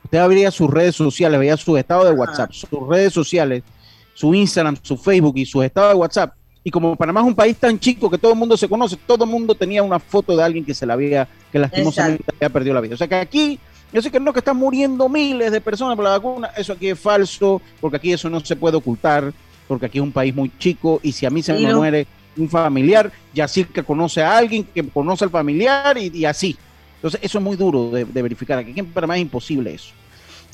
[0.04, 3.62] usted abría sus redes sociales, veía su estado de WhatsApp, sus redes sociales,
[4.12, 6.34] su Instagram, su Facebook y su estado de WhatsApp.
[6.62, 9.24] Y como Panamá es un país tan chico que todo el mundo se conoce, todo
[9.24, 12.74] el mundo tenía una foto de alguien que se la había, que lastimosamente había perdido
[12.74, 12.94] la vida.
[12.94, 13.58] O sea que aquí,
[13.92, 16.88] yo sé que no, que están muriendo miles de personas por la vacuna, eso aquí
[16.88, 19.32] es falso, porque aquí eso no se puede ocultar
[19.66, 22.06] porque aquí es un país muy chico y si a mí se me muere
[22.36, 26.56] un familiar, ya sí que conoce a alguien que conoce al familiar y, así.
[26.96, 28.58] Entonces, eso es muy duro de, verificar.
[28.58, 29.92] Aquí en Panamá es imposible eso.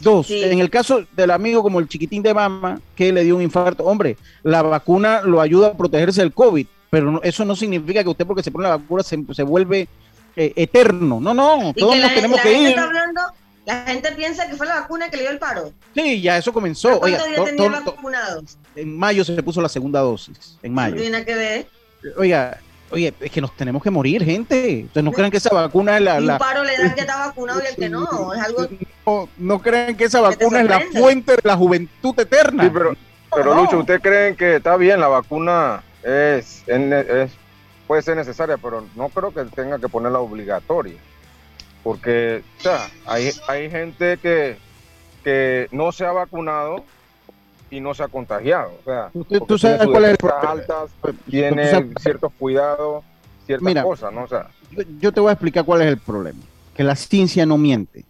[0.01, 3.43] Dos, en el caso del amigo como el chiquitín de mama que le dio un
[3.43, 8.09] infarto, hombre, la vacuna lo ayuda a protegerse del COVID, pero eso no significa que
[8.09, 9.87] usted porque se pone la vacuna se, se vuelve
[10.35, 11.21] eh, eterno.
[11.21, 12.77] No, no, todos nos tenemos que ir.
[13.65, 15.73] La gente piensa que fue la vacuna que le dio el paro.
[15.95, 16.99] Sí, ya eso comenzó.
[16.99, 18.59] ¿Cuántos días vacunados?
[18.75, 20.59] En mayo se puso la segunda dosis.
[20.63, 20.97] En mayo.
[20.97, 21.67] No tiene que ver.
[22.17, 22.59] Oiga,
[22.91, 24.85] oye, es que nos tenemos que morir, gente.
[24.87, 26.19] Ustedes no creen que esa vacuna es la.
[26.19, 28.35] Un paro le dan que está vacunado y el que no.
[28.35, 28.67] Es algo.
[29.07, 32.65] No, no creen que esa vacuna es la fuente de la juventud eterna.
[32.65, 32.97] Sí, pero,
[33.33, 35.85] pero Lucho, ¿ustedes creen que está bien la vacuna?
[36.03, 37.31] Es, es,
[37.87, 40.97] puede ser necesaria, pero no creo que tenga que ponerla obligatoria
[41.83, 44.57] porque o sea, hay, hay gente que,
[45.25, 46.85] que no se ha vacunado
[47.71, 48.73] y no se ha contagiado.
[48.81, 49.11] O sea,
[49.47, 50.51] ¿Tú, sabes cuál es el problema?
[50.51, 50.91] altas,
[51.29, 53.03] tiene ciertos cuidados,
[53.47, 54.25] ciertas cosas, ¿no?
[54.25, 54.49] O sea,
[55.01, 56.41] yo, te voy a explicar cuál es el problema.
[56.75, 58.05] Que la ciencia no miente.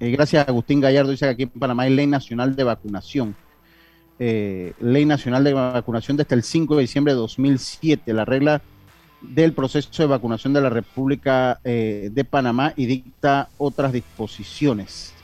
[0.00, 3.34] Eh, gracias a Agustín Gallardo, dice que aquí en Panamá hay ley nacional de vacunación.
[4.20, 8.12] Eh, ley nacional de vacunación desde el 5 de diciembre de 2007.
[8.12, 8.62] La regla
[9.20, 15.14] del proceso de vacunación de la República eh, de Panamá y dicta otras disposiciones.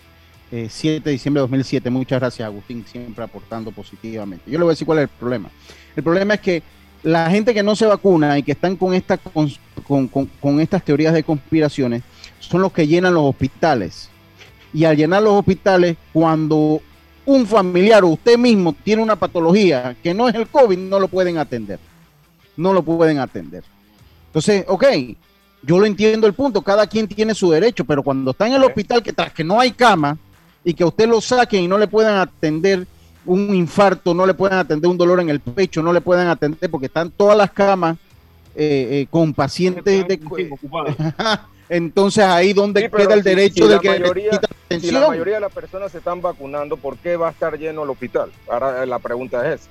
[0.50, 1.90] 7 eh, de diciembre de 2007.
[1.90, 4.50] Muchas gracias, Agustín, siempre aportando positivamente.
[4.50, 5.48] Yo le voy a decir cuál es el problema.
[5.96, 6.62] El problema es que
[7.02, 11.22] la gente que no se vacuna y que están con, esta, con estas teorías de
[11.22, 12.02] conspiraciones
[12.38, 14.08] son los que llenan los hospitales.
[14.72, 16.80] Y al llenar los hospitales, cuando
[17.26, 21.08] un familiar o usted mismo tiene una patología que no es el COVID, no lo
[21.08, 21.78] pueden atender.
[22.56, 23.64] No lo pueden atender.
[24.34, 24.84] Entonces, ok,
[25.62, 28.64] yo lo entiendo el punto, cada quien tiene su derecho, pero cuando está en el
[28.64, 30.18] hospital que tras que no hay cama
[30.64, 32.84] y que usted lo saquen y no le puedan atender
[33.24, 36.68] un infarto, no le puedan atender un dolor en el pecho, no le puedan atender
[36.68, 37.96] porque están todas las camas
[38.56, 40.18] eh, eh, con pacientes de,
[41.68, 45.92] entonces ahí donde queda el derecho de que mayoría, si la mayoría de las personas
[45.92, 48.32] se están vacunando, ¿por qué va a estar lleno el hospital?
[48.50, 49.70] Ahora la pregunta es esa.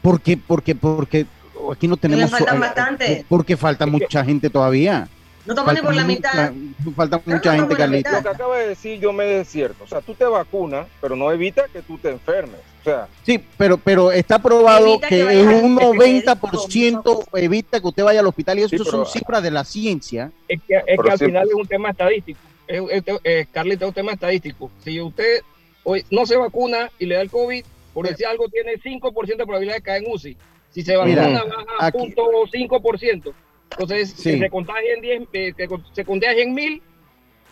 [0.00, 1.26] Porque, porque, porque
[1.72, 2.30] aquí no tenemos.
[2.30, 3.24] bastante.
[3.28, 5.08] Porque falta mucha gente todavía.
[5.46, 6.52] No estamos ni por la mitad.
[6.94, 8.10] Falta mucha gente, Carlito.
[8.10, 9.84] Lo que acaba de decir yo me es cierto.
[9.84, 12.60] O sea, tú te vacunas, pero no evita que tú te enfermes.
[12.80, 18.26] O sea, sí, pero, pero está probado que, un 90% evita que usted vaya al
[18.26, 20.30] hospital y eso son cifras de la ciencia.
[20.48, 22.40] Es que, es que al final es un tema estadístico.
[22.66, 24.70] Es, es, es, Carlito, es un tema estadístico.
[24.82, 25.42] Si usted
[25.84, 29.44] hoy no se vacuna y le da el COVID, por decir algo, tiene 5% de
[29.44, 30.36] probabilidad de caer en UCI.
[30.70, 33.32] Si se vacuna, baja a punto 5%.
[33.72, 35.54] Entonces, si se contagian 10, eh,
[35.92, 36.82] se contagian 1000,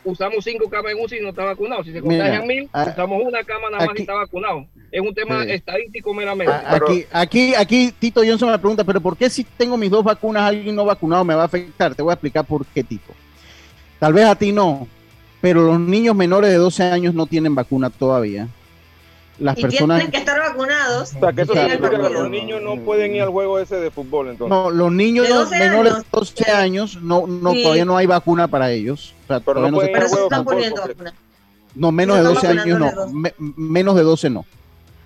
[0.05, 1.85] usamos 5 camas en UCI y no está vacunado.
[1.85, 4.67] Si se contagian 1000, usamos una cama nada más y está vacunado.
[4.91, 6.53] Es un tema estadístico meramente.
[6.67, 10.45] Aquí, aquí, aquí Tito Johnson me pregunta, pero ¿por qué si tengo mis dos vacunas
[10.45, 11.95] alguien no vacunado me va a afectar?
[11.95, 13.13] Te voy a explicar por qué, Tito.
[13.99, 14.89] Tal vez a ti no,
[15.41, 18.49] pero los niños menores de 12 años no tienen vacuna todavía.
[19.39, 21.15] Las y personas tienen que estar vacunados.
[21.15, 23.91] O sea, que eso significa que los niños no pueden ir al juego ese de
[23.91, 24.51] fútbol, entonces.
[24.51, 29.15] No, los niños menores de 12 años no, no todavía no hay vacuna para ellos.
[29.25, 31.15] O sea, pero no, no, se pero se están poniendo vacuna.
[31.75, 34.45] no menos de 12 años no, me, menos de 12 no.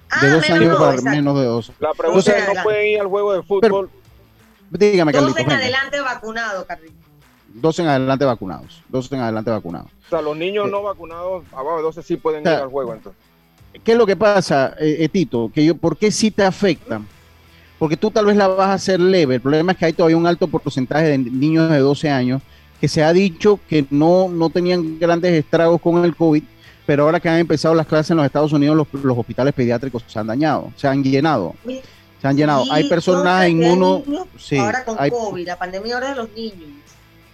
[0.08, 1.10] Ah, de 12 años para exacto.
[1.10, 1.72] menos de 12.
[1.78, 3.90] La pregunta es que no pueden ir al juego de fútbol.
[4.70, 5.36] Pero, dígame, Carlitos.
[5.36, 6.96] 12 en adelante vacunados, Carlitos.
[7.54, 8.82] 12 en adelante vacunados.
[8.88, 9.90] 12 en adelante vacunados.
[10.06, 12.62] O sea, los niños eh, no vacunados abajo de 12 sí pueden o sea, ir
[12.62, 13.31] al juego entonces.
[13.84, 15.50] ¿Qué es lo que pasa, eh, Tito?
[15.52, 17.00] Que yo, ¿Por qué sí te afecta?
[17.78, 19.36] Porque tú tal vez la vas a hacer leve.
[19.36, 22.42] El problema es que hay todavía un alto porcentaje de niños de 12 años
[22.80, 26.42] que se ha dicho que no, no tenían grandes estragos con el COVID,
[26.84, 30.04] pero ahora que han empezado las clases en los Estados Unidos, los, los hospitales pediátricos
[30.06, 31.54] se han dañado, se han llenado.
[32.20, 32.64] Se han llenado.
[32.64, 34.02] Sí, hay personas inmuno.
[34.38, 36.70] Sí, ahora con hay, COVID, la pandemia ahora de los niños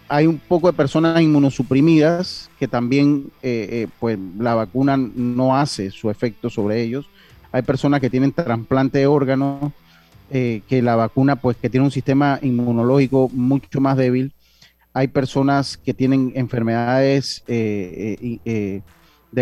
[0.09, 5.91] hay un poco de personas inmunosuprimidas que también, eh, eh, pues la vacuna no hace
[5.91, 7.07] su efecto sobre ellos.
[7.53, 9.73] Hay personas que tienen trasplante de órganos,
[10.31, 14.33] eh, que la vacuna, pues que tiene un sistema inmunológico mucho más débil.
[14.95, 18.83] Hay personas que tienen enfermedades de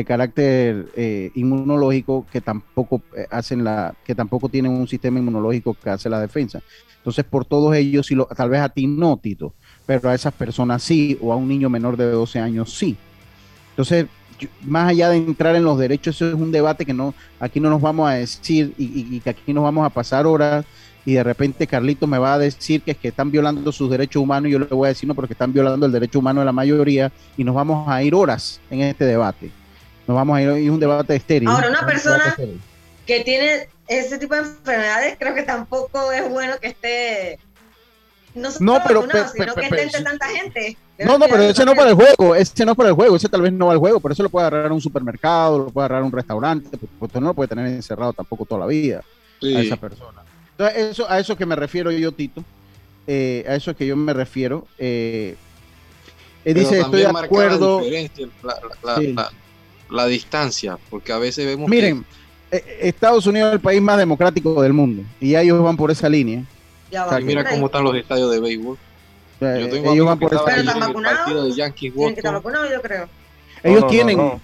[0.04, 0.88] carácter
[1.34, 3.00] inmunológico que tampoco
[3.30, 6.60] hacen la, que tampoco tienen un sistema inmunológico que hace la defensa.
[6.98, 9.54] Entonces, por todos ellos, si lo, tal vez a ti no, Tito,
[9.86, 12.96] pero a esas personas sí, o a un niño menor de 12 años sí.
[13.70, 14.06] Entonces,
[14.62, 17.70] más allá de entrar en los derechos, eso es un debate que no, aquí no
[17.70, 20.64] nos vamos a decir y, que aquí nos vamos a pasar horas
[21.04, 24.22] y de repente Carlito me va a decir que es que están violando sus derechos
[24.22, 26.46] humanos y yo le voy a decir no, porque están violando el derecho humano de
[26.46, 29.50] la mayoría y nos vamos a ir horas en este debate.
[30.06, 31.48] Nos vamos a ir, es un debate estéril.
[31.48, 32.36] Ahora, una persona
[33.06, 37.38] que tiene ese tipo de enfermedades, creo que tampoco es bueno que esté
[38.36, 40.76] no, no pero, pero, sino que esté entre tanta gente.
[40.98, 43.42] No, no, pero ese no para el juego, ese no para el juego, ese tal
[43.42, 45.86] vez no va al juego, por eso lo puede agarrar a un supermercado, lo puede
[45.86, 49.02] agarrar a un restaurante, porque no lo puede tener encerrado tampoco toda la vida
[49.40, 49.56] sí.
[49.56, 50.22] a esa persona.
[50.52, 52.44] Entonces, eso, a eso que me refiero yo, Tito,
[53.06, 54.66] eh, a eso que yo me refiero.
[54.78, 55.36] Eh,
[56.44, 57.82] eh dice, estoy de acuerdo.
[58.42, 59.14] La, la, sí.
[59.90, 61.68] la, distancia, porque a veces vemos.
[61.68, 62.04] Miren,
[62.50, 62.56] que...
[62.58, 66.08] Eh, Estados Unidos es el país más democrático del mundo y ellos van por esa
[66.08, 66.44] línea.
[66.96, 68.78] Ya va, y mira cómo están los estadios de béisbol.
[69.42, 71.54] Eh, yo tengo ellos van por pero están vacunados.
[71.54, 73.06] Tienen que estar vacunados, yo creo.
[73.62, 74.16] Ellos no, tienen.
[74.16, 74.40] No,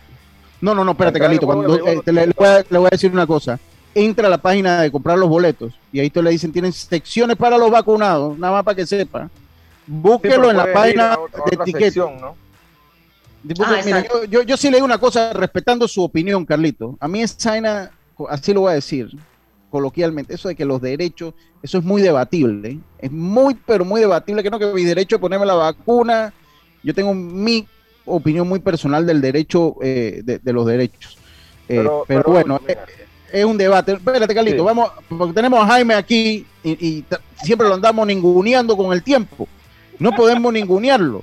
[0.60, 1.46] no, no, no, espérate, Carlito.
[1.46, 3.58] Cuando, eh, le, le, voy a, le, voy a, decir una cosa.
[3.94, 7.38] Entra a la página de comprar los boletos y ahí te le dicen tienen secciones
[7.38, 9.30] para los vacunados, nada más para que sepa.
[9.86, 12.00] Búsquelo sí, en la página de etiqueta.
[12.00, 12.36] ¿no?
[13.64, 16.98] Ah, mira, yo, yo, yo, sí le digo una cosa respetando su opinión, Carlito.
[17.00, 17.90] A mí esa vaina,
[18.28, 19.10] así lo voy a decir
[19.72, 22.78] coloquialmente, eso de que los derechos, eso es muy debatible, ¿eh?
[22.98, 26.34] es muy, pero muy debatible, que no, que mi derecho de ponerme la vacuna,
[26.82, 27.66] yo tengo mi
[28.04, 31.16] opinión muy personal del derecho, eh, de, de, los derechos.
[31.68, 32.76] Eh, pero, pero, pero, bueno, es,
[33.32, 33.92] es, un debate.
[33.92, 34.62] Espérate, Carlito, sí.
[34.62, 37.04] vamos, porque tenemos a Jaime aquí y, y
[37.42, 39.48] siempre lo andamos ninguneando con el tiempo.
[39.98, 41.22] No podemos ningunearlo.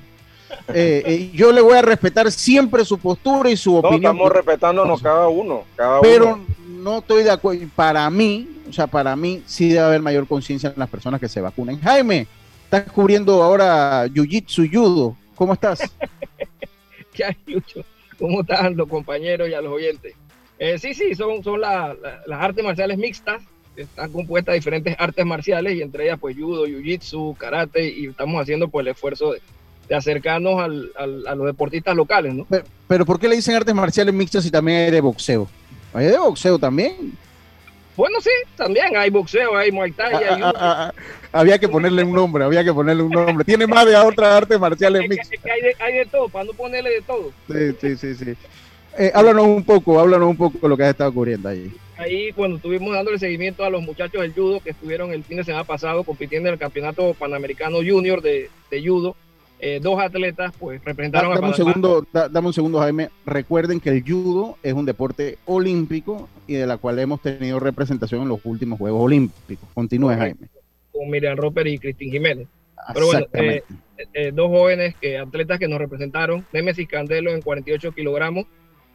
[0.74, 4.16] Eh, yo le voy a respetar siempre su postura y su no, opinión.
[4.16, 5.62] Estamos respetándonos cada uno.
[5.76, 7.66] Cada pero uno no estoy de acuerdo.
[7.74, 11.28] Para mí, o sea, para mí sí debe haber mayor conciencia en las personas que
[11.28, 11.80] se vacunen.
[11.80, 12.26] Jaime,
[12.64, 15.16] estás cubriendo ahora Jiu-Jitsu, Judo.
[15.34, 15.80] ¿Cómo estás?
[17.12, 17.84] ¿Qué hay, Lucho?
[18.18, 20.14] ¿Cómo están los compañeros y a los oyentes?
[20.58, 23.42] Eh, sí, sí, son, son la, la, las artes marciales mixtas.
[23.76, 28.42] Están compuestas de diferentes artes marciales y entre ellas pues judo, jiu-jitsu, karate y estamos
[28.42, 29.40] haciendo pues el esfuerzo de,
[29.88, 32.46] de acercarnos al, al, a los deportistas locales, ¿no?
[32.50, 35.48] Pero, pero, ¿por qué le dicen artes marciales mixtas si también hay de boxeo?
[35.92, 37.12] Hay de boxeo también.
[37.96, 40.14] Bueno, sí, también hay boxeo, hay muay thai.
[40.14, 40.94] Hay ah, ah, ah,
[41.32, 43.44] había que ponerle un nombre, había que ponerle un nombre.
[43.44, 45.32] Tiene más de otras artes marciales mixtas.
[45.32, 47.32] Es que hay, de, hay de todo, para no ponerle de todo.
[47.48, 48.14] Sí, sí, sí.
[48.14, 48.34] sí.
[48.98, 51.72] Eh, háblanos un poco, háblanos un poco de lo que has estado ocurriendo ahí.
[51.96, 55.44] Ahí, cuando estuvimos dándole seguimiento a los muchachos del judo que estuvieron el fin de
[55.44, 59.14] semana pasado compitiendo en el campeonato panamericano junior de, de judo,
[59.60, 61.50] eh, dos atletas pues representaron da, dame a.
[61.50, 63.10] Un segundo, da, dame un segundo, Jaime.
[63.26, 68.22] Recuerden que el judo es un deporte olímpico y de la cual hemos tenido representación
[68.22, 69.68] en los últimos Juegos Olímpicos.
[69.74, 70.48] Continúe, Jaime.
[70.92, 72.48] Con Miriam Roper y Cristín Jiménez.
[72.94, 73.62] Pero bueno, eh,
[74.14, 78.46] eh, dos jóvenes que, atletas que nos representaron, Nemesis Candelo en 48 kilogramos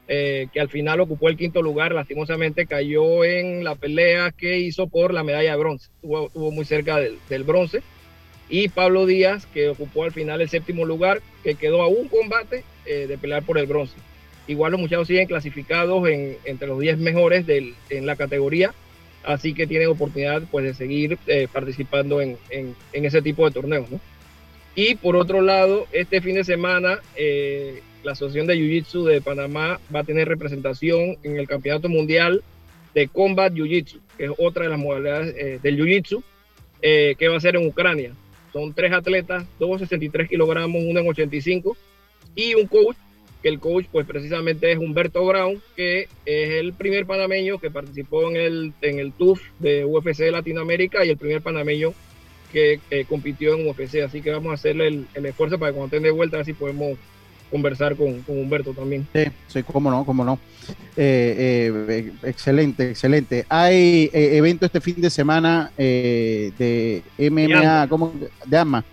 [0.08, 4.88] eh, que al final ocupó el quinto lugar, lastimosamente cayó en la pelea que hizo
[4.88, 7.82] por la medalla de bronce, estuvo, muy cerca del, bronce.
[8.50, 12.64] Y Pablo Díaz, que ocupó al final el séptimo lugar, que quedó a un combate
[12.86, 13.96] eh, de pelear por el bronce.
[14.48, 18.74] Igual los muchachos siguen clasificados en, entre los 10 mejores del, en la categoría,
[19.24, 23.88] así que tienen oportunidad pues, de seguir eh, participando en, en, ese tipo de torneos.
[24.76, 27.00] Y por otro lado, este fin de semana
[28.06, 32.44] la Asociación de Jiu-Jitsu de Panamá va a tener representación en el Campeonato Mundial
[32.94, 36.24] de Combat Jiu-Jitsu, que es otra de las modalidades eh, del Jiu-Jitsu,
[36.82, 38.14] eh, que va a ser en Ucrania.
[38.56, 41.76] Son tres atletas, dos 63 kilogramos, uno en 85,
[42.36, 42.96] y un coach,
[43.44, 48.30] que el coach pues precisamente es Humberto Brown, que es el primer panameño que participó
[48.30, 51.94] en el, en el TUF de UFC de Latinoamérica y el primer panameño
[52.54, 52.80] que
[53.10, 53.96] compitió en UFC.
[54.06, 56.54] Así que vamos a hacerle el, el esfuerzo para que cuando estén de vuelta, así
[56.54, 56.98] podemos
[57.52, 59.08] conversar con, Humberto también.
[59.14, 60.40] Sí, sí, cómo no, cómo no.
[60.98, 63.46] Eh, eh, excelente, excelente.
[63.50, 68.14] Hay eh, evento este fin de semana de MMA, ¿cómo?
[68.46, 68.84] De AMA.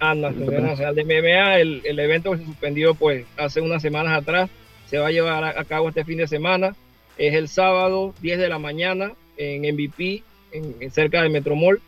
[0.00, 4.48] AMA, de MMA, el, el, evento que se suspendió pues hace unas semanas atrás,
[4.86, 6.74] se va a llevar a, cabo este fin de semana.
[7.18, 11.80] Es el sábado, 10 de la mañana, en MVP, en, cerca de Metromol.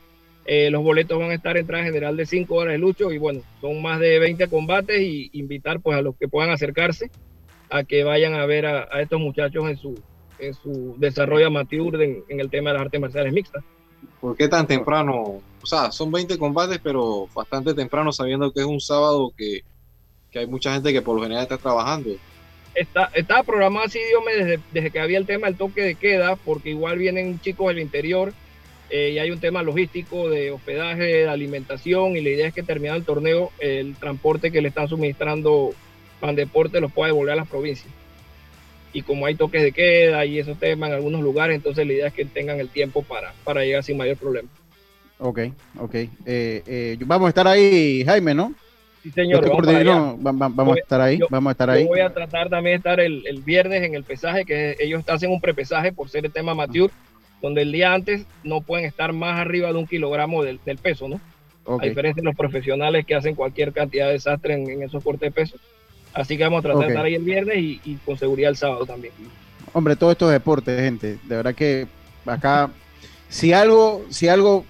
[0.44, 3.18] Eh, los boletos van a estar en entrada general de 5 horas de lucho y
[3.18, 7.10] bueno, son más de 20 combates y invitar pues a los que puedan acercarse
[7.70, 9.98] a que vayan a ver a, estos muchachos en su,
[10.38, 13.64] en su desarrollo amateur en, el tema de las artes marciales mixtas.
[14.20, 15.40] ¿Por qué tan temprano?
[15.62, 19.62] O sea, son 20 combates, pero bastante temprano sabiendo que es un sábado que,
[20.30, 22.10] que hay mucha gente que por lo general está trabajando.
[22.74, 26.36] Está, estaba programado así, Dios desde, desde que había el tema del toque de queda,
[26.36, 28.32] porque igual vienen chicos del interior
[28.92, 32.62] eh, y hay un tema logístico de hospedaje, de alimentación y la idea es que
[32.62, 35.70] terminado el torneo el transporte que le están suministrando
[36.20, 37.88] Pan Deporte los pueda devolver a las provincias.
[38.92, 42.06] Y como hay toques de queda y esos temas en algunos lugares, entonces la idea
[42.08, 44.50] es que tengan el tiempo para, para llegar sin mayor problema.
[45.18, 45.38] Ok,
[45.78, 45.94] ok.
[45.94, 48.54] Eh, eh, vamos a estar ahí, Jaime, ¿no?
[49.02, 49.48] Sí, señor.
[49.48, 51.18] Vamos, a estar ahí.
[51.30, 51.86] vamos a estar ahí.
[51.86, 55.30] voy a tratar también de estar el, el, viernes en el pesaje, que ellos hacen
[55.30, 56.90] un prepesaje por ser el tema amateur
[57.42, 61.20] donde el día antes no pueden estar más arriba de un kilogramo del, peso, ¿no?
[61.66, 65.30] A diferencia de los profesionales que hacen cualquier cantidad de desastre en, esos cortes de
[65.32, 65.56] peso.
[66.14, 68.86] Así que vamos a tratar de estar ahí el viernes y, con seguridad el sábado
[68.86, 69.12] también.
[69.72, 71.18] Hombre, todo esto es deporte, gente.
[71.24, 71.86] De verdad que
[72.26, 72.70] acá,
[73.28, 74.64] si algo, si algo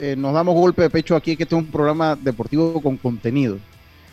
[0.00, 2.96] eh, nos damos golpe de pecho aquí, es que este es un programa deportivo con
[2.96, 3.58] contenido.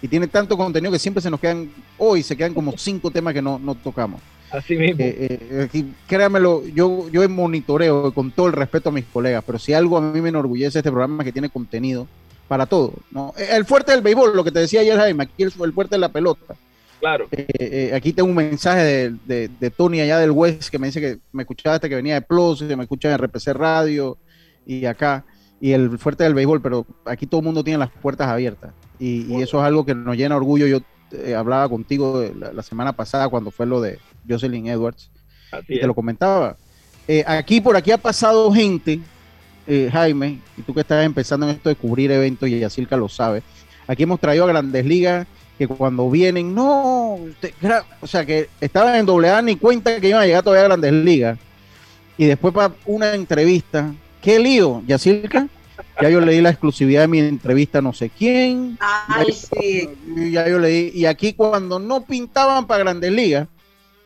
[0.02, 3.34] Y tiene tanto contenido que siempre se nos quedan, hoy se quedan como cinco temas
[3.34, 4.22] que no, no tocamos.
[4.52, 5.04] Así mismo.
[5.04, 9.74] Eh, eh, créamelo, yo, yo monitoreo con todo el respeto a mis colegas, pero si
[9.74, 12.08] algo a mí me enorgullece este programa que tiene contenido
[12.48, 12.94] para todo.
[13.12, 13.34] ¿no?
[13.38, 16.00] Eh, el fuerte del béisbol, lo que te decía ayer Jaime, aquí el, fuerte de
[16.00, 16.56] la pelota.
[17.00, 17.30] Claro.
[17.94, 21.80] aquí tengo un mensaje de, Tony allá del West que me dice que me escuchaba
[21.80, 24.18] que venía de Plus, que me escucha en RPC Radio
[24.66, 25.24] y acá,
[25.62, 28.74] y el fuerte del béisbol, pero aquí todo el mundo tiene las puertas abiertas.
[29.00, 30.68] Y, y eso es algo que nos llena orgullo.
[30.68, 30.82] Yo
[31.38, 35.10] hablaba contigo la, semana pasada cuando fue lo de, Jocelyn Edwards.
[35.68, 36.56] y te lo comentaba.
[37.08, 39.00] Eh, aquí por aquí ha pasado gente,
[39.66, 43.10] eh, Jaime, y tú que estás empezando en esto de cubrir eventos y Yacirca lo
[43.10, 43.42] sabe.
[43.88, 45.26] Aquí hemos traído a grandes ligas
[45.58, 47.16] que cuando vienen, no,
[48.02, 50.68] o sea, que estaban en doble A ni cuenta que iban a llegar todavía a
[50.68, 51.40] grandes ligas.
[52.18, 55.48] Y después para una entrevista, qué lío, Yacirca.
[56.02, 58.78] Ya yo leí la exclusividad de mi entrevista no sé quién.
[58.80, 59.90] Ay, sí.
[60.32, 60.92] Ya yo leí.
[60.94, 63.48] Y aquí cuando no pintaban para grandes ligas,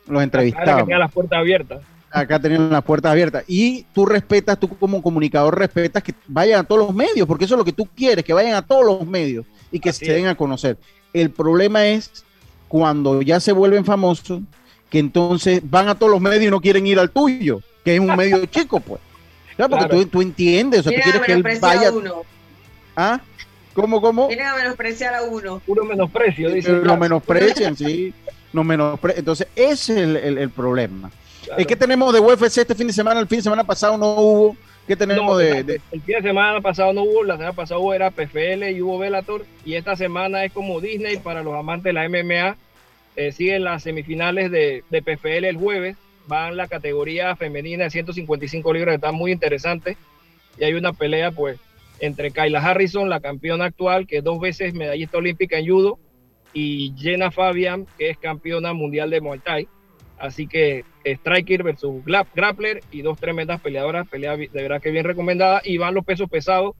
[0.06, 0.68] los entrevistaban.
[0.68, 1.82] Acá tenían las puertas abiertas.
[2.10, 3.44] Acá tenían las puertas abiertas.
[3.48, 7.54] Y tú respetas, tú como comunicador respetas que vayan a todos los medios, porque eso
[7.54, 10.26] es lo que tú quieres, que vayan a todos los medios y que se den
[10.26, 10.76] a conocer.
[11.12, 12.24] El problema es
[12.68, 14.40] cuando ya se vuelven famosos,
[14.90, 18.00] que entonces van a todos los medios y no quieren ir al tuyo, que es
[18.00, 19.00] un medio chico, pues.
[19.56, 21.92] Claro, porque Tú, entiendes, o sea, tú quieres que él vaya.
[21.92, 22.22] Uno.
[22.96, 23.20] ¿Ah?
[23.72, 24.28] ¿Cómo, cómo?
[24.28, 25.60] Vienen a menospreciar a uno.
[25.60, 26.72] Puro menosprecio, dice.
[26.72, 28.14] Lo menosprecian, sí
[28.54, 31.10] no menos Entonces, ese es el, problema.
[31.68, 33.20] ¿Qué tenemos de UFC este fin de semana?
[33.20, 34.56] El fin de semana pasado no hubo.
[34.86, 38.10] ¿Qué tenemos de, El fin de semana pasado no hubo, la semana pasada hubo era
[38.10, 39.44] PFL y hubo Bellator.
[39.64, 42.56] Y esta semana es como Disney para los amantes de la MMA.
[43.16, 45.96] Eh, siguen las semifinales de, de, PFL el jueves.
[46.26, 49.96] Van la categoría femenina de 155 libras, está muy interesante.
[50.58, 51.58] Y hay una pelea, pues,
[52.00, 55.98] entre Kyla Harrison, la campeona actual, que dos veces medallista olímpica en judo,
[56.54, 59.68] y Jenna Fabian, que es campeona mundial de Muay Thai.
[60.18, 65.60] Así que Striker versus Grappler y dos tremendas peleadoras, pelea de verdad que bien recomendada.
[65.64, 66.76] Y van los pesos pesados,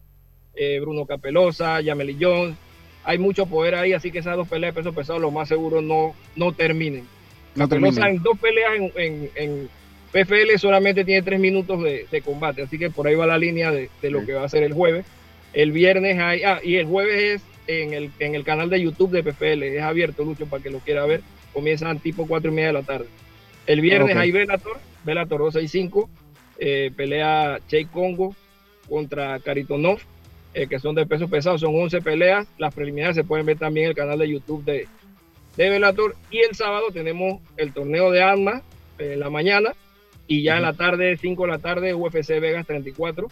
[0.54, 2.56] eh, Bruno Capelosa, Yameli Jones.
[3.02, 5.82] Hay mucho poder ahí, así que esas dos peleas de pesos pesados lo más seguro
[5.82, 7.06] no, no terminen.
[7.54, 9.68] Capelosa en dos peleas en,
[10.10, 13.90] PFL solamente tiene tres minutos de, combate, así que por ahí va la línea de,
[14.02, 15.04] lo que va a ser el jueves.
[15.52, 19.10] El viernes hay, ah, y el jueves es en el, en el canal de YouTube
[19.10, 21.22] de PFL, es abierto, Lucho, para que lo quiera ver.
[21.52, 23.06] Comienzan tipo cuatro y media de la tarde.
[23.66, 26.10] El viernes hay Velator, Velator 265,
[26.58, 28.34] eh, pelea Che Congo
[28.88, 29.98] contra Karitonov,
[30.52, 32.46] eh, que son de peso pesado, son 11 peleas.
[32.58, 34.86] Las preliminares se pueden ver también en el canal de YouTube de,
[35.56, 36.16] de Velator.
[36.30, 38.62] Y el sábado tenemos el torneo de armas
[38.98, 39.74] en la mañana
[40.26, 43.28] y ya en la tarde, 5 de la tarde, UFC Vegas 34.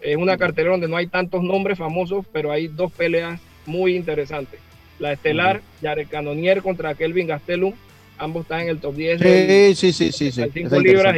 [0.00, 4.60] Es una cartelera donde no hay tantos nombres famosos, pero hay dos peleas muy interesantes.
[4.98, 7.74] La estelar, Jared Canonier contra Kelvin Gastelum.
[8.18, 9.20] Ambos están en el top 10.
[9.20, 10.32] Sí, sí, sí, sí.
[10.32, 11.16] sí 5 libras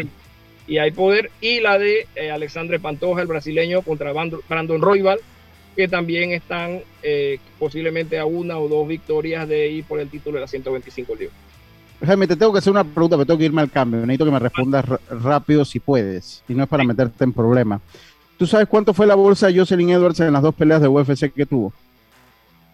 [0.66, 1.30] y, hay poder.
[1.40, 5.18] Y la de eh, Alexandre Pantoja, el brasileño, contra Brandon Roybal,
[5.76, 10.34] que también están eh, posiblemente a una o dos victorias de ir por el título
[10.34, 11.36] de las 125 libras.
[12.04, 14.00] Jaime, te tengo que hacer una pregunta, pero tengo que irme al cambio.
[14.00, 17.80] Necesito que me respondas rápido si puedes, y no es para meterte en problema.
[18.36, 21.32] ¿Tú sabes cuánto fue la bolsa de Jocelyn Edwards en las dos peleas de UFC
[21.32, 21.72] que tuvo?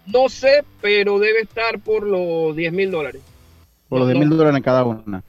[0.06, 3.22] No sé, pero debe estar por los 10 mil dólares.
[3.88, 5.22] Por los 10 mil dólares en cada una.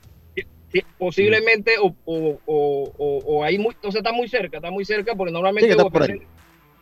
[0.98, 5.32] posiblemente, o, o, o, o, ahí muy, entonces está muy cerca, está muy cerca, porque
[5.32, 5.76] normalmente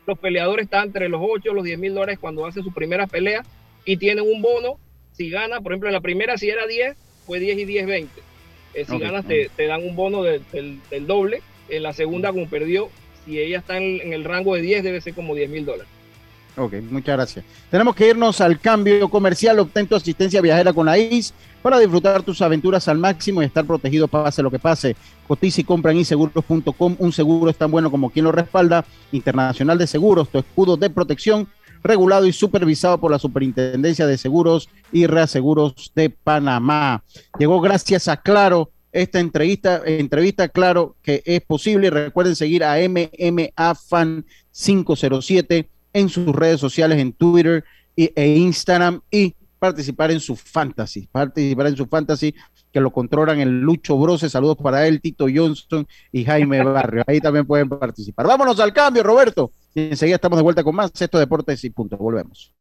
[0.06, 3.08] los peleadores están entre los 8 y los 10 mil dólares cuando hace su primera
[3.08, 3.44] pelea
[3.86, 4.78] y tienen un bono.
[5.14, 8.22] Si gana, por ejemplo, en la primera, si era 10, fue 10 y 10, 20.
[8.74, 11.41] Eh, si ganas, te, dan un bono del, del doble.
[11.70, 12.89] En la segunda, como perdió,
[13.26, 15.88] si ella está en, el rango de 10, debe ser como 10 mil dólares.
[16.56, 17.45] Ok, muchas gracias.
[17.72, 19.60] Tenemos que irnos al cambio comercial.
[19.60, 21.34] Obtén tu asistencia viajera con AIS
[21.64, 24.95] para disfrutar tus aventuras al máximo y estar protegido pase lo que pase.
[25.28, 26.95] Cotiza y compra en inseguros.com.
[26.99, 28.86] Un seguro es tan bueno como quien lo respalda.
[29.12, 31.47] Internacional de Seguros, tu escudo de protección,
[31.84, 37.04] regulado y supervisado por la Superintendencia de Seguros y Reaseguros de Panamá.
[37.39, 41.89] Llegó gracias a Claro esta entrevista, entrevista, claro que es posible.
[41.89, 47.64] Recuerden seguir a MMA Fan 507 en sus redes sociales, en Twitter
[47.96, 52.36] e Instagram y participar en su fantasy, participar en su fantasy
[52.74, 54.30] que lo controlan el Lucho Brose.
[54.30, 57.04] Saludos para él, Tito Johnson y Jaime Barrio.
[57.08, 58.28] Ahí también pueden participar.
[58.28, 59.52] Vámonos al cambio, Roberto.
[59.74, 60.91] Y enseguida estamos de vuelta con más.
[61.00, 61.96] Esto Deportes y punto.
[61.96, 62.52] Volvemos.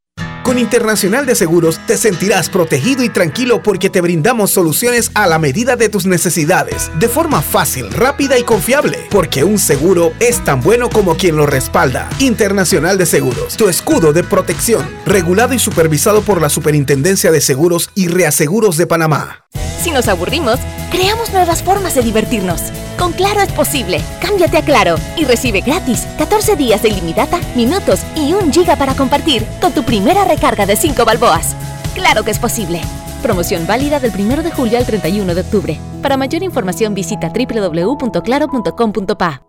[0.43, 5.39] Con Internacional de Seguros te sentirás protegido y tranquilo porque te brindamos soluciones a la
[5.39, 10.61] medida de tus necesidades, de forma fácil, rápida y confiable, porque un seguro es tan
[10.61, 12.11] bueno como quien lo respalda.
[12.19, 17.91] Internacional de Seguros, tu escudo de protección, regulado y supervisado por la Superintendencia de Seguros
[17.95, 19.47] y Reaseguros de Panamá.
[19.83, 20.61] Si nos aburrimos,
[20.93, 22.63] creamos nuevas formas de divertirnos.
[22.97, 24.01] Con Claro es posible.
[24.21, 28.95] Cámbiate a Claro y recibe gratis 14 días de ilimitada, minutos y un giga para
[28.95, 31.57] compartir con tu primera recarga de 5 balboas.
[31.95, 32.81] Claro que es posible.
[33.23, 35.79] Promoción válida del 1 de julio al 31 de octubre.
[36.01, 39.43] Para mayor información visita www.claro.com.pa.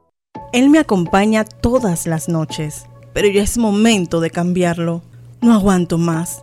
[0.51, 5.01] Él me acompaña todas las noches, pero ya es momento de cambiarlo.
[5.41, 6.42] No aguanto más.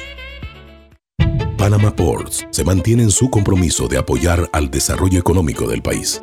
[1.58, 6.22] Panama Ports se mantiene en su compromiso de apoyar al desarrollo económico del país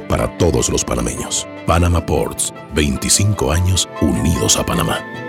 [0.00, 1.46] para todos los panameños.
[1.66, 5.23] Panama Ports, 25 años unidos a Panamá.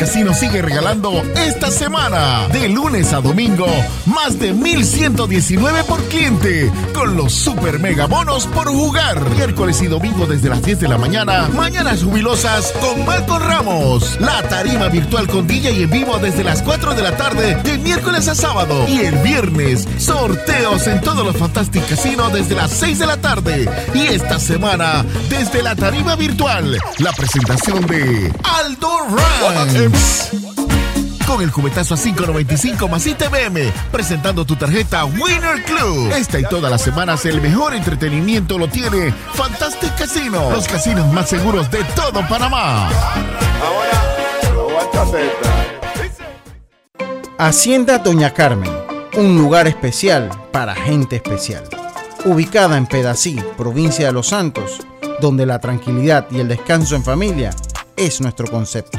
[0.00, 3.66] Casino sigue regalando esta semana, de lunes a domingo,
[4.06, 9.20] más de 1119 por cliente, con los super mega bonos por jugar.
[9.36, 14.18] Miércoles y domingo desde las 10 de la mañana, mañanas jubilosas con Marco Ramos.
[14.20, 17.76] La tarima virtual con DJ y en vivo desde las 4 de la tarde, de
[17.76, 18.86] miércoles a sábado.
[18.88, 23.68] Y el viernes, sorteos en todos los Fantastic Casino desde las 6 de la tarde.
[23.92, 28.90] Y esta semana, desde la tarima virtual, la presentación de Aldo
[31.26, 36.12] Con el cubetazo a 5.95 más ITBM, presentando tu tarjeta Winner Club.
[36.12, 41.28] Esta y todas las semanas el mejor entretenimiento lo tiene Fantastic Casino, los casinos más
[41.28, 42.90] seguros de todo Panamá.
[47.38, 48.70] Hacienda Doña Carmen,
[49.16, 51.64] un lugar especial para gente especial.
[52.24, 54.80] Ubicada en Pedací, provincia de Los Santos,
[55.20, 57.50] donde la tranquilidad y el descanso en familia
[57.96, 58.98] es nuestro concepto.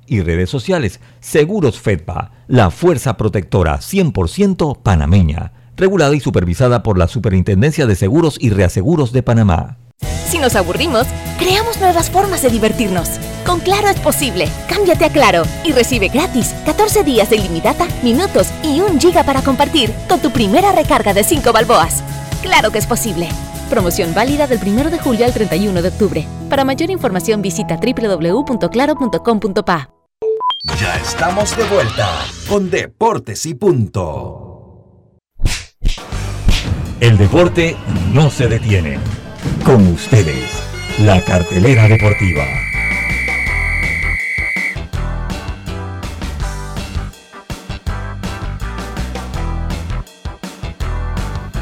[0.11, 0.99] y redes sociales.
[1.21, 8.35] Seguros Fedpa, la fuerza protectora 100% panameña, regulada y supervisada por la Superintendencia de Seguros
[8.37, 9.77] y Reaseguros de Panamá.
[10.27, 11.07] Si nos aburrimos,
[11.39, 13.07] creamos nuevas formas de divertirnos.
[13.45, 14.49] Con Claro es posible.
[14.67, 19.41] Cámbiate a Claro y recibe gratis 14 días de ilimitada, minutos y un giga para
[19.41, 22.03] compartir con tu primera recarga de 5 balboas.
[22.41, 23.29] Claro que es posible.
[23.69, 26.27] Promoción válida del 1 de julio al 31 de octubre.
[26.49, 30.00] Para mayor información visita www.claro.com.pa.
[30.63, 32.07] Ya estamos de vuelta
[32.47, 35.19] con Deportes y Punto.
[36.99, 37.75] El deporte
[38.13, 38.99] no se detiene.
[39.65, 40.51] Con ustedes,
[40.99, 42.43] la cartelera deportiva.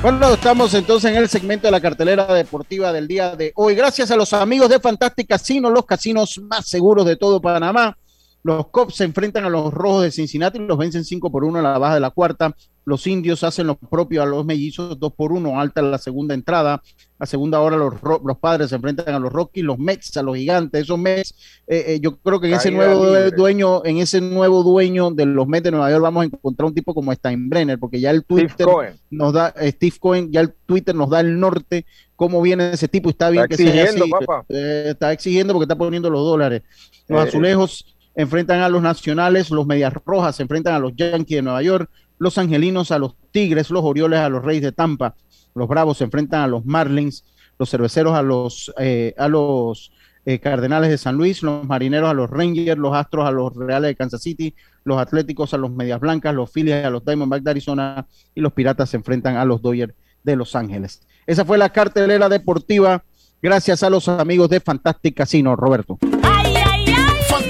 [0.01, 3.75] Bueno, estamos entonces en el segmento de la cartelera deportiva del día de hoy.
[3.75, 7.95] Gracias a los amigos de Fantastic Casino, los casinos más seguros de todo Panamá.
[8.43, 11.59] Los Cops se enfrentan a los Rojos de Cincinnati y los vencen 5 por 1
[11.59, 12.55] en la baja de la cuarta.
[12.85, 16.81] Los indios hacen lo propio a los mellizos 2 por 1, alta la segunda entrada.
[17.19, 20.37] A segunda hora los, los padres se enfrentan a los Rockies, los Mets a los
[20.37, 20.83] gigantes.
[20.83, 21.35] Esos Mets,
[21.67, 25.45] eh, eh, yo creo que en ese nuevo dueño, en ese nuevo dueño de los
[25.45, 28.67] Mets de Nueva York vamos a encontrar un tipo como Steinbrenner, porque ya el Twitter
[29.11, 31.85] nos da, eh, Steve Cohen, ya el Twitter nos da el norte,
[32.15, 34.45] cómo viene ese tipo, está bien está que exigiendo, sea así, papá.
[34.49, 36.63] está exigiendo porque está poniendo los dólares.
[37.07, 41.41] Los azulejos enfrentan a los nacionales, los medias rojas se enfrentan a los Yankees de
[41.41, 45.15] Nueva York, los angelinos a los Tigres, los Orioles a los Reyes de Tampa,
[45.55, 47.23] los Bravos se enfrentan a los Marlins,
[47.57, 49.91] los Cerveceros a los, eh, a los
[50.25, 53.89] eh, Cardenales de San Luis, los Marineros a los Rangers, los Astros a los Reales
[53.89, 54.53] de Kansas City,
[54.83, 58.05] los Atléticos a los Medias Blancas, los Phillies a los Diamondbacks de Arizona
[58.35, 59.93] y los Piratas se enfrentan a los Dodgers
[60.23, 61.01] de Los Ángeles.
[61.25, 63.03] Esa fue la cartelera deportiva
[63.41, 65.97] gracias a los amigos de Fantastic Casino, Roberto.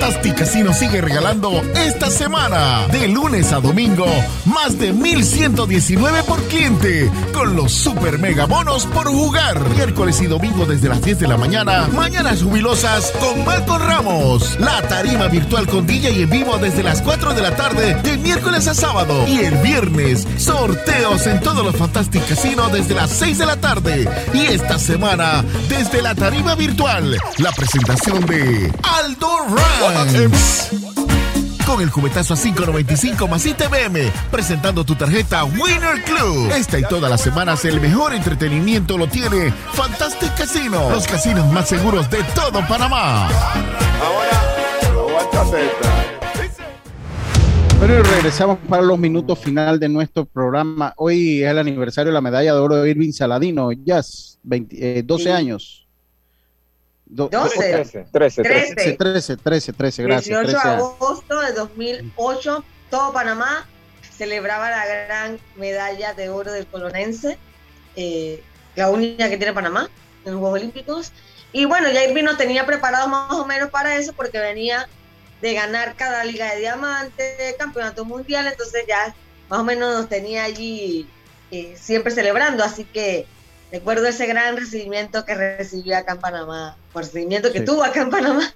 [0.10, 4.08] Fantastic Casino sigue regalando esta semana, de lunes a domingo,
[4.46, 9.60] más de 1119 por cliente, con los super mega bonos por jugar.
[9.70, 14.60] Miércoles y domingo desde las 10 de la mañana, mañanas jubilosas con Marco Ramos.
[14.60, 18.18] La tarima virtual con DJ y en vivo desde las 4 de la tarde, de
[18.18, 19.28] miércoles a sábado.
[19.28, 24.10] Y el viernes, sorteos en todos los Fantastic Casino desde las 6 de la tarde.
[24.34, 29.30] Y esta semana, desde la tarima virtual, la presentación de Aldo
[30.06, 30.70] Rams.
[31.66, 36.52] con el cubetazo a 5.95 más ITBM, presentando tu tarjeta Winner Club.
[36.52, 41.68] Esta y todas las semanas el mejor entretenimiento lo tiene Fantastic Casino, los casinos más
[41.68, 43.30] seguros de todo Panamá.
[47.78, 50.94] Bueno, y regresamos para los minutos final de nuestro programa.
[50.96, 55.89] Hoy es el aniversario de la medalla de oro de Irving Saladino, Jazz, 12 años.
[57.10, 57.58] 12.
[57.58, 60.48] 13, 13, 13, 13, 13, 13, gracias.
[60.48, 63.68] 18 de agosto de 2008, todo Panamá
[64.16, 67.38] celebraba la gran medalla de oro del colonense,
[67.96, 68.44] eh,
[68.76, 69.90] la única que tiene Panamá
[70.26, 71.12] en los Juegos Olímpicos.
[71.52, 74.88] Y bueno, ya nos tenía preparado más o menos para eso porque venía
[75.42, 79.16] de ganar cada liga de diamante, campeonato mundial, entonces ya
[79.50, 81.08] más o menos nos tenía allí
[81.50, 83.26] eh, siempre celebrando, así que
[83.72, 88.10] Recuerdo ese gran recibimiento que recibió acá en Panamá, por recibimiento que tuvo acá en
[88.10, 88.54] Panamá.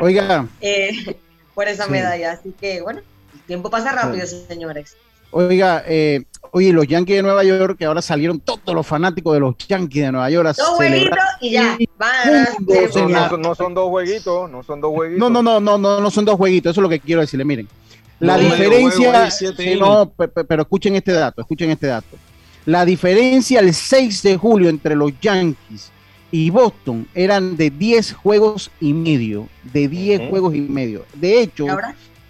[0.00, 0.46] Oiga.
[0.60, 1.16] Eh,
[1.54, 2.32] por esa medalla.
[2.32, 3.00] Así que, bueno,
[3.34, 4.96] el tiempo pasa rápido, señores.
[5.30, 9.40] Oiga, eh, oye, los Yankees de Nueva York, que ahora salieron todos los fanáticos de
[9.40, 10.54] los Yankees de Nueva York.
[10.56, 11.78] Dos jueguitos y ya.
[13.38, 15.20] no, son dos jueguitos, no son dos jueguitos.
[15.20, 17.44] No, no, no, no, no, no son dos jueguitos, eso es lo que quiero decirle.
[17.44, 17.68] Miren,
[18.20, 19.30] la diferencia,
[19.78, 22.16] no, pero escuchen este dato, escuchen este dato.
[22.64, 25.90] La diferencia el 6 de julio entre los Yankees
[26.30, 31.04] y Boston eran de 10 juegos y medio, de 10 juegos y medio.
[31.14, 31.66] De hecho,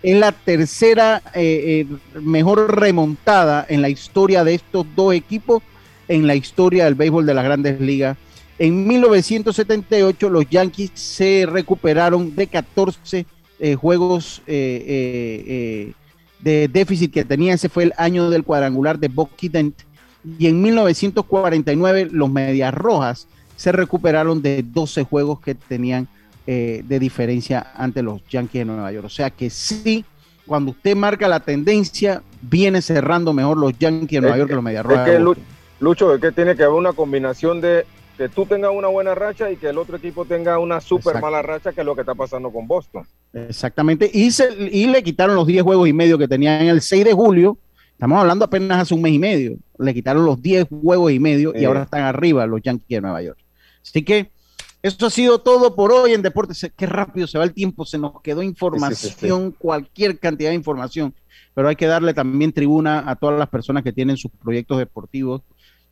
[0.02, 5.62] es la tercera eh, eh, mejor remontada en la historia de estos dos equipos,
[6.08, 8.16] en la historia del béisbol de las grandes ligas.
[8.58, 13.26] En 1978 los Yankees se recuperaron de 14
[13.60, 15.94] eh, juegos de
[16.40, 17.54] déficit que tenían.
[17.54, 19.74] Ese fue el año del cuadrangular de Bucky Dent
[20.38, 26.08] y en 1949 los Medias Rojas se recuperaron de 12 juegos que tenían
[26.46, 29.06] eh, de diferencia ante los Yankees de Nueva York.
[29.06, 30.04] O sea que sí,
[30.46, 34.64] cuando usted marca la tendencia, viene cerrando mejor los Yankees de Nueva York que los
[34.64, 35.08] Medias Rojas.
[35.08, 35.34] Es que,
[35.80, 39.50] Lucho, es que tiene que haber una combinación de que tú tengas una buena racha
[39.50, 42.14] y que el otro equipo tenga una súper mala racha, que es lo que está
[42.14, 43.04] pasando con Boston.
[43.32, 44.10] Exactamente.
[44.12, 44.30] Y,
[44.70, 47.56] y le quitaron los 10 juegos y medio que tenían el 6 de julio
[48.02, 49.58] Estamos hablando apenas hace un mes y medio.
[49.78, 53.22] Le quitaron los 10 huevos y medio y ahora están arriba los Yankees de Nueva
[53.22, 53.38] York.
[53.80, 54.32] Así que
[54.82, 56.68] esto ha sido todo por hoy en Deportes.
[56.76, 61.14] Qué rápido se va el tiempo, se nos quedó información, cualquier cantidad de información,
[61.54, 65.42] pero hay que darle también tribuna a todas las personas que tienen sus proyectos deportivos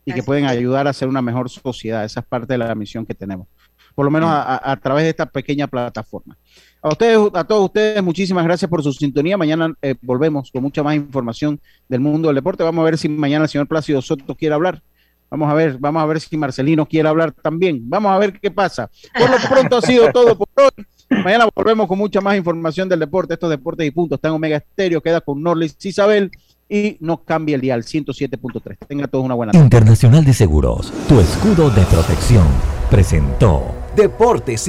[0.04, 2.04] y que pueden ayudar a hacer una mejor sociedad.
[2.04, 3.46] Esa es parte de la misión que tenemos,
[3.94, 6.36] por lo menos a través de esta pequeña plataforma.
[6.82, 9.36] A ustedes, a todos ustedes, muchísimas gracias por su sintonía.
[9.36, 12.62] Mañana eh, volvemos con mucha más información del mundo del deporte.
[12.62, 14.82] Vamos a ver si mañana el señor Plácido Soto quiere hablar.
[15.30, 17.82] Vamos a ver, vamos a ver si Marcelino quiere hablar también.
[17.84, 18.90] Vamos a ver qué pasa.
[19.16, 20.86] Por lo pronto ha sido todo por hoy.
[21.22, 23.34] Mañana volvemos con mucha más información del deporte.
[23.34, 25.02] Estos deportes y puntos están en Omega Estéreo.
[25.02, 26.30] Queda con Norlis Isabel
[26.66, 28.78] y nos cambia el día al 107.3.
[28.88, 29.64] Tenga todos una buena tarde.
[29.64, 32.46] Internacional de Seguros, tu escudo de protección,
[32.88, 34.68] presentó Deportes